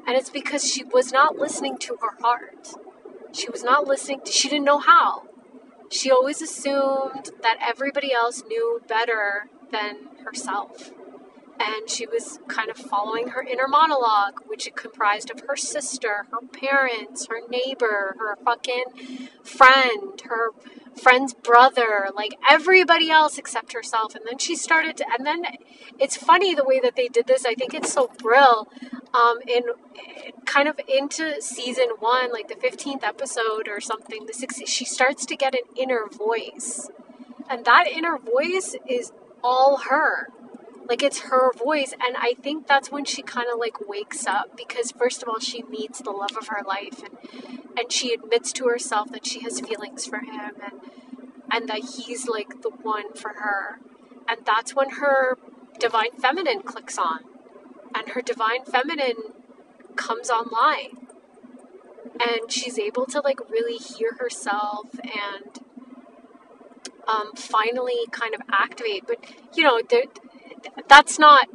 And 0.07 0.15
it's 0.15 0.29
because 0.29 0.63
she 0.65 0.85
was 0.85 1.11
not 1.11 1.35
listening 1.35 1.77
to 1.79 1.97
her 2.01 2.21
heart. 2.21 2.69
She 3.33 3.49
was 3.49 3.61
not 3.61 3.85
listening 3.85 4.21
to, 4.21 4.31
she 4.31 4.47
didn't 4.47 4.63
know 4.63 4.79
how 4.79 5.26
she 5.89 6.11
always 6.11 6.41
assumed 6.41 7.31
that 7.41 7.57
everybody 7.61 8.13
else 8.13 8.43
knew 8.47 8.81
better 8.87 9.49
than 9.71 10.09
herself. 10.25 10.91
And 11.59 11.89
she 11.89 12.05
was 12.05 12.39
kind 12.47 12.69
of 12.69 12.77
following 12.77 13.29
her 13.29 13.41
inner 13.41 13.67
monologue, 13.67 14.41
which 14.45 14.67
it 14.67 14.75
comprised 14.75 15.31
of 15.31 15.41
her 15.47 15.55
sister, 15.55 16.27
her 16.31 16.47
parents, 16.53 17.27
her 17.31 17.39
neighbor, 17.49 18.15
her 18.19 18.37
fucking 18.45 18.83
friend, 19.43 20.21
her 20.25 20.51
friend's 20.95 21.33
brother, 21.33 22.09
like 22.15 22.35
everybody 22.47 23.09
else 23.09 23.39
except 23.39 23.73
herself. 23.73 24.13
And 24.13 24.23
then 24.27 24.37
she 24.37 24.55
started 24.55 24.97
to, 24.97 25.05
and 25.17 25.25
then 25.25 25.45
it's 25.99 26.15
funny 26.15 26.53
the 26.53 26.63
way 26.63 26.79
that 26.79 26.95
they 26.95 27.07
did 27.07 27.25
this. 27.25 27.43
I 27.43 27.55
think 27.55 27.73
it's 27.73 27.91
so 27.91 28.11
brill. 28.19 28.67
Um, 29.13 29.39
in 29.47 29.63
kind 30.45 30.67
of 30.67 30.79
into 30.87 31.41
season 31.41 31.89
one, 31.99 32.31
like 32.31 32.47
the 32.49 32.55
15th 32.55 33.03
episode 33.03 33.67
or 33.67 33.79
something, 33.79 34.25
the 34.25 34.33
60, 34.33 34.65
she 34.65 34.85
starts 34.85 35.25
to 35.27 35.35
get 35.35 35.55
an 35.55 35.61
inner 35.75 36.07
voice. 36.07 36.89
And 37.49 37.63
that 37.65 37.87
inner 37.87 38.17
voice 38.17 38.75
is 38.87 39.11
all 39.43 39.77
her. 39.89 40.27
Like 40.89 41.03
it's 41.03 41.21
her 41.21 41.51
voice. 41.53 41.93
And 41.93 42.15
I 42.17 42.33
think 42.33 42.67
that's 42.67 42.91
when 42.91 43.05
she 43.05 43.21
kind 43.21 43.47
of 43.51 43.59
like 43.59 43.87
wakes 43.87 44.25
up 44.25 44.55
because, 44.55 44.91
first 44.91 45.21
of 45.21 45.29
all, 45.29 45.39
she 45.39 45.63
meets 45.63 46.01
the 46.01 46.11
love 46.11 46.37
of 46.37 46.47
her 46.47 46.63
life 46.65 47.01
and, 47.03 47.69
and 47.77 47.91
she 47.91 48.13
admits 48.13 48.51
to 48.53 48.67
herself 48.67 49.11
that 49.11 49.25
she 49.25 49.41
has 49.41 49.59
feelings 49.59 50.05
for 50.05 50.19
him 50.19 50.51
and, 50.63 50.81
and 51.51 51.69
that 51.69 51.79
he's 51.79 52.27
like 52.27 52.61
the 52.61 52.69
one 52.69 53.13
for 53.13 53.33
her. 53.35 53.79
And 54.29 54.45
that's 54.45 54.75
when 54.75 54.91
her 54.91 55.37
divine 55.79 56.11
feminine 56.19 56.61
clicks 56.61 56.97
on. 56.97 57.19
And 57.95 58.09
her 58.09 58.21
divine 58.21 58.65
feminine 58.65 59.33
comes 59.95 60.29
online. 60.29 61.07
And 62.19 62.51
she's 62.51 62.79
able 62.79 63.05
to 63.07 63.21
like 63.21 63.39
really 63.49 63.77
hear 63.77 64.13
herself 64.19 64.87
and 65.03 65.59
um, 67.07 67.33
finally 67.35 68.05
kind 68.11 68.33
of 68.33 68.41
activate. 68.51 69.05
But 69.07 69.19
you 69.55 69.63
know 69.63 69.81
that's 70.87 71.19
not 71.19 71.47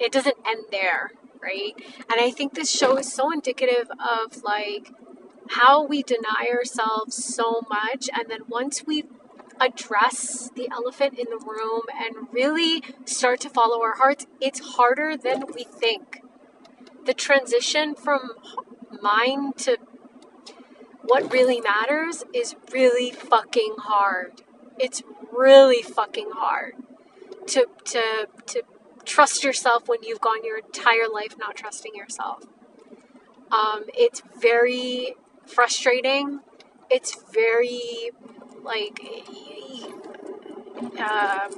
it 0.00 0.10
doesn't 0.10 0.36
end 0.46 0.64
there 0.70 1.10
right? 1.42 1.74
And 2.10 2.20
i 2.20 2.30
think 2.30 2.54
this 2.54 2.70
show 2.70 2.96
is 2.96 3.12
so 3.12 3.30
indicative 3.30 3.88
of 4.00 4.42
like 4.42 4.90
how 5.50 5.84
we 5.84 6.02
deny 6.02 6.48
ourselves 6.52 7.14
so 7.14 7.62
much. 7.68 8.08
And 8.12 8.28
then 8.28 8.40
once 8.48 8.84
we 8.84 9.04
address 9.60 10.50
the 10.54 10.68
elephant 10.70 11.18
in 11.18 11.26
the 11.30 11.44
room 11.44 11.82
and 11.94 12.28
really 12.32 12.82
start 13.04 13.40
to 13.40 13.48
follow 13.48 13.82
our 13.82 13.96
hearts, 13.96 14.26
it's 14.40 14.76
harder 14.76 15.16
than 15.16 15.44
we 15.54 15.64
think. 15.64 16.20
The 17.04 17.14
transition 17.14 17.94
from 17.94 18.32
mind 19.02 19.56
to 19.58 19.78
what 21.02 21.32
really 21.32 21.60
matters 21.60 22.24
is 22.34 22.56
really 22.72 23.10
fucking 23.10 23.76
hard. 23.78 24.42
It's 24.78 25.02
really 25.32 25.82
fucking 25.82 26.30
hard 26.32 26.74
to 27.48 27.66
to 27.84 28.28
to 28.46 28.62
trust 29.04 29.44
yourself 29.44 29.88
when 29.88 30.02
you've 30.02 30.20
gone 30.20 30.44
your 30.44 30.58
entire 30.58 31.08
life 31.12 31.36
not 31.38 31.56
trusting 31.56 31.94
yourself. 31.94 32.44
Um, 33.52 33.84
it's 33.94 34.22
very 34.40 35.14
frustrating. 35.46 36.40
It's 36.90 37.16
very 37.32 38.10
like 38.66 39.00
uh, 40.98 41.48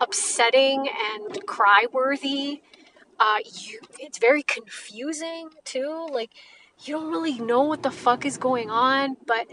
upsetting 0.00 0.88
and 0.88 1.46
cry 1.46 1.86
worthy. 1.92 2.62
Uh, 3.20 3.38
you, 3.44 3.80
it's 3.98 4.18
very 4.18 4.42
confusing 4.42 5.50
too. 5.64 6.08
Like 6.10 6.30
you 6.84 6.94
don't 6.96 7.10
really 7.10 7.38
know 7.38 7.62
what 7.62 7.82
the 7.82 7.90
fuck 7.90 8.26
is 8.26 8.36
going 8.36 8.70
on, 8.70 9.16
but 9.26 9.46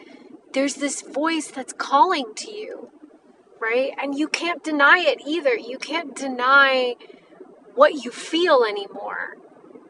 there's 0.54 0.76
this 0.76 1.02
voice 1.02 1.52
that's 1.52 1.74
calling 1.74 2.34
to 2.36 2.52
you, 2.52 2.90
right? 3.60 3.92
And 4.02 4.18
you 4.18 4.28
can't 4.28 4.64
deny 4.64 5.00
it 5.00 5.22
either. 5.28 5.56
You 5.56 5.78
can't 5.78 6.16
deny 6.16 6.96
what 7.76 8.04
you 8.04 8.12
feel 8.12 8.66
anymore. 8.68 9.38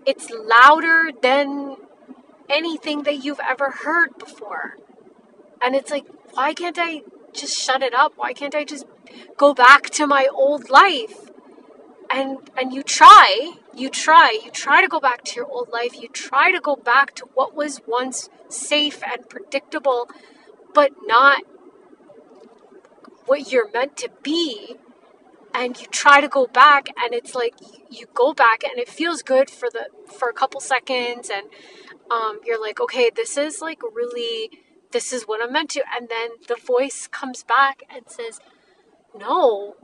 It's 0.05 0.29
louder 0.29 1.11
than 1.21 1.77
anything 2.49 3.03
that 3.03 3.23
you've 3.23 3.39
ever 3.39 3.71
heard 3.71 4.17
before. 4.17 4.77
And 5.61 5.75
it's 5.75 5.91
like, 5.91 6.05
why 6.33 6.53
can't 6.53 6.77
I 6.79 7.01
just 7.33 7.57
shut 7.57 7.81
it 7.81 7.93
up? 7.93 8.13
Why 8.15 8.33
can't 8.33 8.55
I 8.55 8.63
just 8.63 8.85
go 9.37 9.53
back 9.53 9.89
to 9.91 10.07
my 10.07 10.27
old 10.33 10.69
life? 10.69 11.29
And 12.09 12.49
and 12.57 12.73
you 12.73 12.83
try, 12.83 13.53
you 13.75 13.89
try, 13.89 14.37
you 14.43 14.51
try 14.51 14.81
to 14.81 14.87
go 14.87 14.99
back 14.99 15.23
to 15.25 15.35
your 15.35 15.47
old 15.47 15.69
life. 15.69 16.01
You 16.01 16.09
try 16.09 16.51
to 16.51 16.59
go 16.59 16.75
back 16.75 17.15
to 17.15 17.25
what 17.33 17.55
was 17.55 17.81
once 17.87 18.29
safe 18.49 19.01
and 19.03 19.29
predictable, 19.29 20.09
but 20.73 20.91
not 21.05 21.43
what 23.25 23.51
you're 23.51 23.71
meant 23.71 23.95
to 23.97 24.09
be 24.21 24.75
and 25.53 25.79
you 25.79 25.87
try 25.87 26.21
to 26.21 26.27
go 26.27 26.47
back 26.47 26.87
and 26.97 27.13
it's 27.13 27.35
like 27.35 27.55
you 27.89 28.05
go 28.13 28.33
back 28.33 28.63
and 28.63 28.79
it 28.79 28.87
feels 28.87 29.21
good 29.21 29.49
for 29.49 29.69
the 29.69 29.87
for 30.11 30.29
a 30.29 30.33
couple 30.33 30.59
seconds 30.59 31.29
and 31.29 31.47
um, 32.09 32.39
you're 32.45 32.59
like 32.59 32.79
okay 32.79 33.09
this 33.15 33.37
is 33.37 33.61
like 33.61 33.81
really 33.93 34.49
this 34.91 35.11
is 35.13 35.23
what 35.23 35.43
i'm 35.43 35.53
meant 35.53 35.69
to 35.69 35.83
and 35.95 36.09
then 36.09 36.29
the 36.47 36.55
voice 36.55 37.07
comes 37.07 37.43
back 37.43 37.83
and 37.93 38.03
says 38.07 38.39
no 39.17 39.75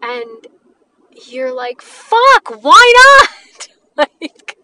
and 0.00 0.46
you're 1.28 1.54
like 1.54 1.80
fuck 1.80 2.62
why 2.62 2.92
not 3.02 3.68
like 3.96 4.56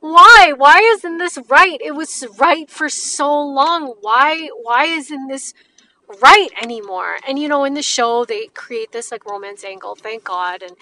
why 0.00 0.52
why 0.56 0.80
isn't 0.94 1.18
this 1.18 1.38
right 1.48 1.78
it 1.82 1.94
was 1.94 2.26
right 2.38 2.70
for 2.70 2.88
so 2.88 3.28
long 3.40 3.94
why 4.00 4.48
why 4.62 4.84
isn't 4.84 5.28
this 5.28 5.52
right 6.22 6.48
anymore. 6.62 7.16
And 7.26 7.38
you 7.38 7.48
know, 7.48 7.64
in 7.64 7.74
the 7.74 7.82
show 7.82 8.24
they 8.24 8.46
create 8.48 8.92
this 8.92 9.10
like 9.10 9.24
romance 9.26 9.64
angle, 9.64 9.94
thank 9.94 10.24
God. 10.24 10.62
And 10.62 10.76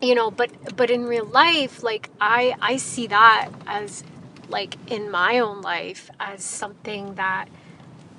you 0.00 0.14
know, 0.14 0.30
but 0.30 0.76
but 0.76 0.90
in 0.90 1.04
real 1.04 1.26
life, 1.26 1.82
like 1.82 2.10
I 2.20 2.54
I 2.60 2.76
see 2.76 3.06
that 3.08 3.50
as 3.66 4.04
like 4.52 4.76
in 4.90 5.10
my 5.10 5.38
own 5.38 5.62
life 5.62 6.10
as 6.20 6.44
something 6.44 7.14
that 7.14 7.46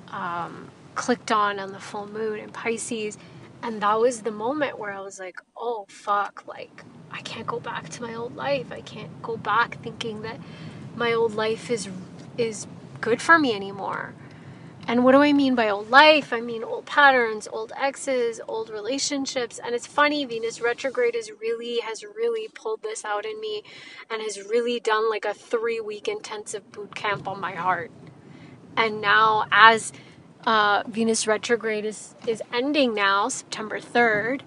um, 0.08 0.70
clicked 0.94 1.32
on 1.32 1.58
on 1.58 1.72
the 1.72 1.80
full 1.80 2.06
moon 2.06 2.38
in 2.40 2.50
Pisces. 2.50 3.16
And 3.62 3.80
that 3.80 3.98
was 3.98 4.22
the 4.22 4.30
moment 4.30 4.78
where 4.78 4.92
I 4.92 5.00
was 5.00 5.18
like, 5.18 5.40
oh 5.56 5.86
fuck, 5.88 6.44
like 6.46 6.84
I 7.10 7.22
can't 7.22 7.46
go 7.46 7.60
back 7.60 7.88
to 7.90 8.02
my 8.02 8.14
old 8.14 8.36
life. 8.36 8.70
I 8.70 8.82
can't 8.82 9.22
go 9.22 9.36
back 9.36 9.80
thinking 9.82 10.22
that 10.22 10.38
my 10.94 11.12
old 11.12 11.34
life 11.34 11.70
is 11.70 11.88
is 12.36 12.66
good 13.00 13.22
for 13.22 13.38
me 13.38 13.54
anymore. 13.54 14.14
And 14.86 15.02
what 15.02 15.12
do 15.12 15.22
I 15.22 15.32
mean 15.32 15.54
by 15.54 15.70
old 15.70 15.90
life? 15.90 16.32
I 16.32 16.40
mean 16.40 16.62
old 16.62 16.84
patterns, 16.84 17.48
old 17.50 17.72
exes, 17.76 18.40
old 18.46 18.68
relationships. 18.68 19.58
And 19.64 19.74
it's 19.74 19.86
funny, 19.86 20.24
Venus 20.24 20.60
retrograde 20.60 21.14
is 21.14 21.30
really 21.40 21.80
has 21.80 22.04
really 22.04 22.48
pulled 22.48 22.82
this 22.82 23.04
out 23.04 23.24
in 23.24 23.40
me 23.40 23.62
and 24.10 24.20
has 24.20 24.42
really 24.42 24.80
done 24.80 25.08
like 25.08 25.24
a 25.24 25.32
3 25.32 25.80
week 25.80 26.06
intensive 26.06 26.70
boot 26.70 26.94
camp 26.94 27.26
on 27.26 27.40
my 27.40 27.52
heart. 27.52 27.90
And 28.76 29.00
now 29.00 29.46
as 29.50 29.92
uh, 30.46 30.82
Venus 30.86 31.26
retrograde 31.26 31.84
is 31.84 32.14
is 32.26 32.42
ending 32.52 32.92
now, 32.94 33.28
September 33.28 33.80
3rd, 33.80 34.42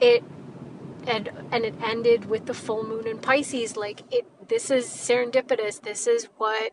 it 0.00 0.22
and 1.06 1.30
and 1.50 1.64
it 1.64 1.74
ended 1.82 2.26
with 2.26 2.46
the 2.46 2.54
full 2.54 2.84
moon 2.84 3.06
in 3.06 3.18
Pisces 3.18 3.76
like 3.76 4.02
it 4.12 4.26
this 4.48 4.70
is 4.70 4.86
serendipitous. 4.86 5.80
This 5.80 6.06
is 6.06 6.28
what 6.36 6.72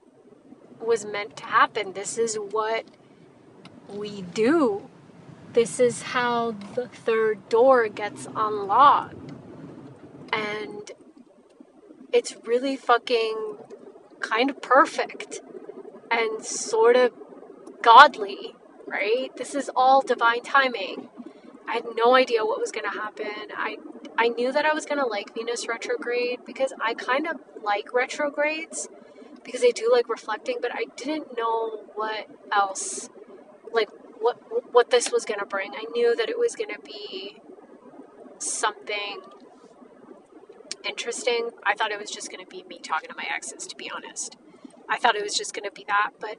was 0.80 1.06
meant 1.06 1.38
to 1.38 1.46
happen. 1.46 1.94
This 1.94 2.18
is 2.18 2.36
what 2.36 2.86
we 3.90 4.22
do. 4.22 4.90
This 5.54 5.80
is 5.80 6.02
how 6.02 6.52
the 6.76 6.88
third 6.88 7.50
door 7.50 7.88
gets 7.88 8.28
unlocked. 8.36 9.32
And 10.32 10.92
it's 12.12 12.36
really 12.46 12.76
fucking 12.76 13.58
kind 14.20 14.50
of 14.50 14.62
perfect 14.62 15.42
and 16.12 16.44
sort 16.44 16.96
of 16.96 17.12
godly, 17.82 18.56
right? 18.86 19.36
This 19.36 19.56
is 19.56 19.70
all 19.76 20.02
divine 20.02 20.42
timing. 20.42 21.10
I 21.68 21.74
had 21.76 21.86
no 21.96 22.16
idea 22.16 22.46
what 22.46 22.60
was 22.60 22.72
going 22.72 22.90
to 22.90 22.98
happen. 22.98 23.52
I 23.56 23.78
I 24.18 24.30
knew 24.30 24.52
that 24.52 24.66
I 24.66 24.74
was 24.74 24.86
going 24.86 25.00
to 25.00 25.06
like 25.06 25.36
Venus 25.36 25.68
retrograde 25.68 26.40
because 26.46 26.74
I 26.82 26.94
kind 26.96 27.28
of 27.28 27.38
like 27.64 27.94
retrogrades 27.94 28.90
because 29.48 29.64
I 29.64 29.72
do 29.72 29.90
like 29.92 30.10
reflecting, 30.10 30.58
but 30.62 30.72
I 30.74 30.88
didn't 30.98 31.38
know 31.38 31.86
what 31.96 32.28
else, 32.52 33.10
like 33.72 33.90
what 34.20 34.38
what 34.74 34.90
this 34.90 35.10
was 35.10 35.24
gonna 35.24 35.46
bring. 35.46 35.72
I 35.74 35.86
knew 35.94 36.14
that 36.18 36.30
it 36.30 36.38
was 36.38 36.54
gonna 36.54 36.80
be 36.84 37.38
something 38.40 39.22
interesting. 40.88 41.52
I 41.66 41.76
thought 41.76 41.92
it 41.92 42.00
was 42.00 42.12
just 42.12 42.30
gonna 42.30 42.46
be 42.46 42.64
me 42.64 42.80
talking 42.80 43.10
to 43.10 43.16
my 43.16 43.26
exes, 43.34 43.66
to 43.68 43.76
be 43.78 43.90
honest. 43.90 44.36
I 44.90 44.98
thought 45.00 45.16
it 45.16 45.24
was 45.24 45.34
just 45.34 45.54
gonna 45.54 45.72
be 45.72 45.86
that, 45.88 46.12
but 46.20 46.36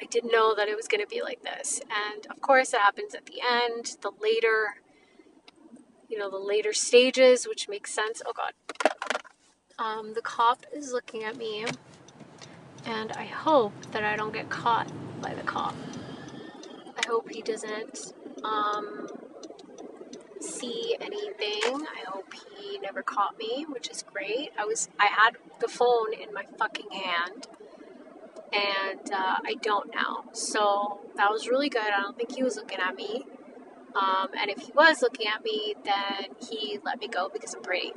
I 0.00 0.04
didn't 0.04 0.30
know 0.30 0.54
that 0.54 0.68
it 0.68 0.76
was 0.76 0.86
gonna 0.86 1.08
be 1.08 1.22
like 1.22 1.42
this. 1.42 1.80
And 1.80 2.24
of 2.30 2.40
course, 2.40 2.72
it 2.72 2.80
happens 2.80 3.16
at 3.16 3.26
the 3.26 3.40
end, 3.42 3.96
the 4.00 4.12
later, 4.22 4.76
you 6.08 6.18
know, 6.18 6.30
the 6.30 6.38
later 6.38 6.72
stages, 6.72 7.48
which 7.48 7.68
makes 7.68 7.92
sense. 7.92 8.22
Oh 8.24 8.32
God, 8.32 8.52
um, 9.78 10.14
the 10.14 10.22
cop 10.22 10.64
is 10.72 10.92
looking 10.92 11.24
at 11.24 11.36
me, 11.36 11.64
and 12.84 13.12
I 13.12 13.24
hope 13.24 13.72
that 13.92 14.04
I 14.04 14.16
don't 14.16 14.32
get 14.32 14.48
caught 14.50 14.90
by 15.20 15.34
the 15.34 15.42
cop. 15.42 15.74
I 16.96 17.06
hope 17.08 17.30
he 17.30 17.42
doesn't 17.42 18.14
um, 18.44 19.08
see 20.40 20.96
anything. 21.00 21.86
I 21.86 22.04
hope 22.06 22.32
he 22.56 22.78
never 22.78 23.02
caught 23.02 23.38
me, 23.38 23.66
which 23.68 23.88
is 23.88 24.04
great. 24.12 24.50
I 24.58 24.64
was 24.64 24.88
I 24.98 25.06
had 25.06 25.32
the 25.60 25.68
phone 25.68 26.12
in 26.12 26.32
my 26.32 26.44
fucking 26.58 26.90
hand, 26.90 27.48
and 28.52 29.12
uh, 29.12 29.38
I 29.44 29.54
don't 29.60 29.90
now. 29.94 30.24
So 30.32 31.00
that 31.16 31.30
was 31.30 31.48
really 31.48 31.68
good. 31.68 31.82
I 31.82 32.00
don't 32.00 32.16
think 32.16 32.32
he 32.34 32.42
was 32.42 32.56
looking 32.56 32.78
at 32.78 32.94
me. 32.94 33.24
Um, 33.96 34.28
and 34.40 34.50
if 34.50 34.58
he 34.58 34.72
was 34.72 35.02
looking 35.02 35.28
at 35.28 35.44
me, 35.44 35.74
then 35.84 36.34
he 36.48 36.80
let 36.84 36.98
me 36.98 37.08
go 37.08 37.28
because 37.32 37.54
I'm 37.54 37.62
pretty. 37.62 37.92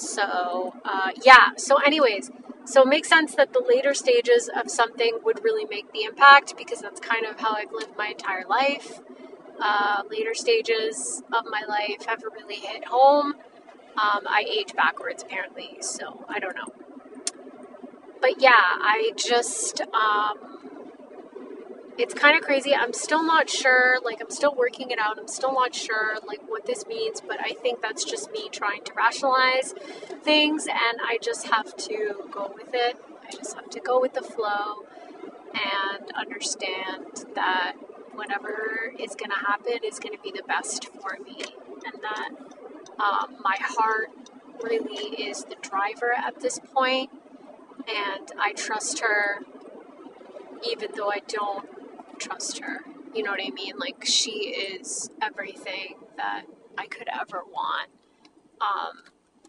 So, 0.00 0.74
uh, 0.84 1.10
yeah. 1.24 1.50
So, 1.56 1.76
anyways, 1.76 2.30
so 2.64 2.82
it 2.82 2.88
makes 2.88 3.08
sense 3.08 3.34
that 3.36 3.52
the 3.52 3.64
later 3.66 3.94
stages 3.94 4.48
of 4.54 4.70
something 4.70 5.18
would 5.24 5.42
really 5.44 5.64
make 5.64 5.92
the 5.92 6.02
impact 6.02 6.56
because 6.56 6.80
that's 6.80 7.00
kind 7.00 7.26
of 7.26 7.40
how 7.40 7.54
I've 7.54 7.72
lived 7.72 7.96
my 7.96 8.08
entire 8.08 8.44
life. 8.48 9.00
Uh, 9.60 10.02
later 10.10 10.34
stages 10.34 11.22
of 11.32 11.44
my 11.50 11.64
life 11.68 12.06
have 12.06 12.22
really 12.22 12.56
hit 12.56 12.86
home. 12.86 13.34
Um, 13.96 14.22
I 14.28 14.44
age 14.48 14.74
backwards, 14.74 15.22
apparently, 15.24 15.78
so 15.80 16.24
I 16.28 16.38
don't 16.38 16.54
know. 16.56 16.72
But 18.20 18.40
yeah, 18.40 18.50
I 18.54 19.12
just, 19.16 19.80
um, 19.80 20.47
it's 21.98 22.14
kind 22.14 22.36
of 22.36 22.42
crazy. 22.42 22.74
I'm 22.74 22.92
still 22.92 23.24
not 23.24 23.50
sure. 23.50 23.98
Like, 24.04 24.20
I'm 24.20 24.30
still 24.30 24.54
working 24.54 24.90
it 24.90 24.98
out. 25.00 25.18
I'm 25.18 25.26
still 25.26 25.52
not 25.52 25.74
sure, 25.74 26.14
like, 26.26 26.40
what 26.46 26.64
this 26.64 26.86
means, 26.86 27.20
but 27.20 27.38
I 27.40 27.52
think 27.52 27.82
that's 27.82 28.04
just 28.04 28.30
me 28.30 28.48
trying 28.50 28.84
to 28.84 28.92
rationalize 28.94 29.74
things, 30.22 30.66
and 30.68 30.98
I 31.04 31.18
just 31.20 31.48
have 31.48 31.76
to 31.76 32.24
go 32.30 32.52
with 32.54 32.72
it. 32.72 32.96
I 33.26 33.30
just 33.36 33.54
have 33.56 33.68
to 33.70 33.80
go 33.80 34.00
with 34.00 34.14
the 34.14 34.22
flow 34.22 34.84
and 35.52 36.12
understand 36.16 37.24
that 37.34 37.72
whatever 38.14 38.92
is 38.98 39.16
going 39.16 39.30
to 39.30 39.46
happen 39.46 39.80
is 39.84 39.98
going 39.98 40.16
to 40.16 40.22
be 40.22 40.30
the 40.30 40.44
best 40.46 40.90
for 41.00 41.18
me, 41.24 41.42
and 41.84 42.02
that 42.02 42.30
um, 43.00 43.36
my 43.42 43.56
heart 43.60 44.10
really 44.62 45.22
is 45.22 45.44
the 45.44 45.56
driver 45.60 46.12
at 46.16 46.40
this 46.40 46.60
point, 46.60 47.10
and 47.88 48.30
I 48.38 48.52
trust 48.52 49.00
her 49.00 49.40
even 50.64 50.90
though 50.96 51.10
I 51.10 51.20
don't 51.26 51.68
trust 52.18 52.58
her. 52.58 52.80
You 53.14 53.22
know 53.22 53.30
what 53.30 53.40
I 53.42 53.50
mean? 53.50 53.74
Like 53.78 54.04
she 54.04 54.30
is 54.30 55.10
everything 55.22 55.96
that 56.16 56.44
I 56.76 56.86
could 56.86 57.08
ever 57.08 57.42
want. 57.50 57.88
Um, 58.60 59.02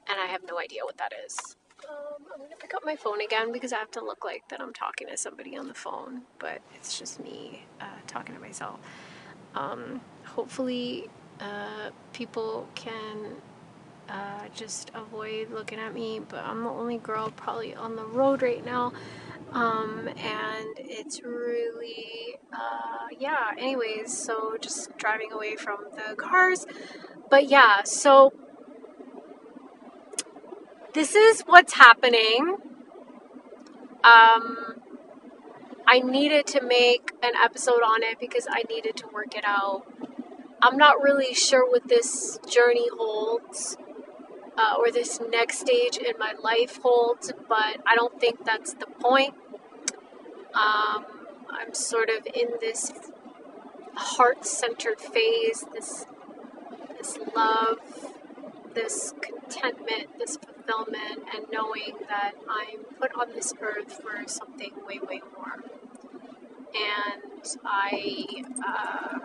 and 0.10 0.20
I 0.20 0.26
have 0.28 0.42
no 0.48 0.60
idea 0.60 0.84
what 0.84 0.98
that 0.98 1.12
is. 1.26 1.56
Um, 1.88 2.26
I'm 2.34 2.40
gonna 2.42 2.56
pick 2.60 2.74
up 2.74 2.84
my 2.86 2.96
phone 2.96 3.22
again 3.22 3.52
because 3.52 3.72
I 3.74 3.78
have 3.78 3.92
to 3.92 4.04
look 4.04 4.26
like 4.26 4.44
that 4.50 4.62
I'm 4.62 4.74
talking 4.74 5.08
to 5.08 5.18
somebody 5.18 5.56
on 5.58 5.68
the 5.68 5.74
phone, 5.74 6.24
but 6.38 6.62
it's 6.76 6.98
just 7.00 7.20
me 7.24 7.66
uh, 7.80 7.86
talking 8.08 8.36
to 8.36 8.42
myself. 8.42 8.80
Um, 9.56 10.02
hopefully, 10.26 11.10
uh, 11.40 11.90
people 12.14 12.68
can 12.76 13.36
uh, 14.10 14.48
just 14.54 14.92
avoid 14.94 15.52
looking 15.52 15.80
at 15.80 15.94
me, 15.94 16.20
but 16.28 16.44
I'm 16.44 16.64
the 16.64 16.70
only 16.70 16.98
girl 16.98 17.32
probably 17.36 17.76
on 17.76 17.96
the 17.96 18.06
road 18.06 18.42
right 18.42 18.64
now. 18.64 18.92
Um, 19.52 20.08
and 20.08 20.76
it's 20.78 21.24
really, 21.24 22.36
uh, 22.54 23.08
yeah, 23.18 23.52
anyways, 23.58 24.16
so 24.16 24.58
just 24.62 24.96
driving 24.98 25.32
away 25.32 25.56
from 25.56 25.86
the 25.96 26.16
cars. 26.16 26.68
But 27.30 27.50
yeah, 27.50 27.84
so 27.84 28.34
this 30.94 31.16
is 31.16 31.42
what's 31.42 31.74
happening. 31.74 32.58
Um, 34.04 34.76
I 35.88 36.00
needed 36.00 36.46
to 36.48 36.62
make 36.62 37.12
an 37.24 37.34
episode 37.44 37.82
on 37.82 38.04
it 38.04 38.20
because 38.20 38.48
I 38.50 38.64
needed 38.70 38.96
to 38.98 39.08
work 39.08 39.36
it 39.36 39.44
out. 39.46 39.84
I'm 40.62 40.78
not 40.78 41.02
really 41.02 41.34
sure 41.34 41.68
what 41.68 41.88
this 41.88 42.40
journey 42.48 42.88
holds 42.96 43.78
uh, 44.60 44.76
or 44.78 44.92
this 44.92 45.20
next 45.32 45.60
stage 45.60 45.98
in 45.98 46.18
my 46.20 46.34
life 46.44 46.80
holds, 46.84 47.32
but 47.48 47.78
I 47.88 47.96
don't 47.96 48.20
think 48.20 48.44
that's 48.46 48.74
the 48.74 48.88
point. 48.88 49.34
Um, 50.54 51.06
I'm 51.50 51.74
sort 51.74 52.10
of 52.10 52.28
in 52.34 52.50
this 52.60 52.92
heart-centered 53.96 55.00
phase, 55.00 55.66
this 55.74 56.06
this 56.98 57.18
love, 57.34 57.78
this 58.74 59.14
contentment, 59.22 60.20
this 60.20 60.38
fulfillment, 60.38 61.24
and 61.34 61.46
knowing 61.52 61.94
that 62.10 62.34
I'm 62.50 62.84
put 63.00 63.12
on 63.16 63.32
this 63.34 63.54
earth 63.62 64.02
for 64.02 64.28
something 64.28 64.72
way, 64.86 65.00
way 65.00 65.22
more. 65.38 65.64
And 66.76 67.58
I, 67.64 68.44
uh, 68.68 69.20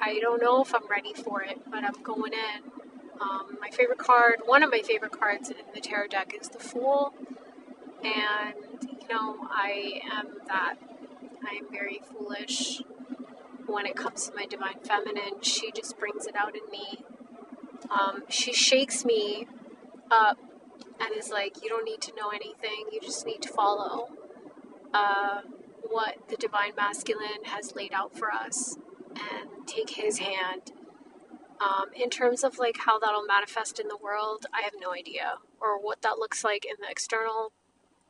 I 0.00 0.18
don't 0.20 0.40
know 0.40 0.62
if 0.62 0.74
I'm 0.74 0.88
ready 0.88 1.12
for 1.12 1.42
it, 1.42 1.60
but 1.70 1.84
I'm 1.84 2.02
going 2.02 2.32
in. 2.32 2.77
Um, 3.20 3.58
my 3.60 3.70
favorite 3.70 3.98
card, 3.98 4.36
one 4.44 4.62
of 4.62 4.70
my 4.70 4.82
favorite 4.82 5.12
cards 5.12 5.50
in 5.50 5.56
the 5.74 5.80
tarot 5.80 6.08
deck 6.08 6.34
is 6.40 6.48
the 6.48 6.58
Fool. 6.58 7.12
And, 8.04 8.54
you 8.82 9.08
know, 9.08 9.36
I 9.50 10.00
am 10.12 10.26
that. 10.46 10.76
I 11.44 11.54
am 11.54 11.70
very 11.70 12.00
foolish 12.12 12.82
when 13.66 13.86
it 13.86 13.96
comes 13.96 14.28
to 14.28 14.34
my 14.34 14.46
divine 14.46 14.78
feminine. 14.84 15.42
She 15.42 15.72
just 15.72 15.98
brings 15.98 16.26
it 16.26 16.36
out 16.36 16.54
in 16.54 16.70
me. 16.70 17.04
Um, 17.90 18.22
she 18.28 18.52
shakes 18.52 19.04
me 19.04 19.46
up 20.10 20.38
and 21.00 21.16
is 21.16 21.30
like, 21.30 21.62
You 21.62 21.68
don't 21.68 21.84
need 21.84 22.00
to 22.02 22.14
know 22.14 22.30
anything, 22.30 22.86
you 22.92 23.00
just 23.00 23.26
need 23.26 23.42
to 23.42 23.48
follow 23.48 24.08
uh, 24.94 25.40
what 25.82 26.16
the 26.28 26.36
divine 26.36 26.74
masculine 26.76 27.44
has 27.44 27.74
laid 27.74 27.92
out 27.92 28.16
for 28.16 28.32
us 28.32 28.76
and 29.10 29.66
take 29.66 29.90
his 29.90 30.18
hand 30.18 30.72
um, 31.60 31.86
in 31.94 32.10
terms 32.10 32.44
of 32.44 32.58
like 32.58 32.76
how 32.78 32.98
that'll 32.98 33.24
manifest 33.24 33.78
in 33.78 33.88
the 33.88 33.96
world, 33.96 34.46
I 34.54 34.62
have 34.62 34.74
no 34.80 34.92
idea. 34.92 35.34
Or 35.60 35.80
what 35.80 36.02
that 36.02 36.18
looks 36.18 36.44
like 36.44 36.64
in 36.64 36.76
the 36.80 36.90
external 36.90 37.52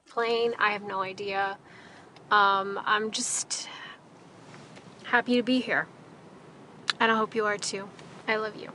plane, 0.07 0.55
I 0.59 0.71
have 0.71 0.83
no 0.83 1.03
idea. 1.03 1.59
Um, 2.31 2.81
I'm 2.85 3.11
just 3.11 3.69
happy 5.05 5.37
to 5.37 5.43
be 5.43 5.61
here. 5.61 5.87
And 7.01 7.11
I 7.13 7.17
hope 7.17 7.35
you 7.35 7.47
are 7.47 7.57
too. 7.57 7.89
I 8.27 8.37
love 8.37 8.57
you. 8.57 8.73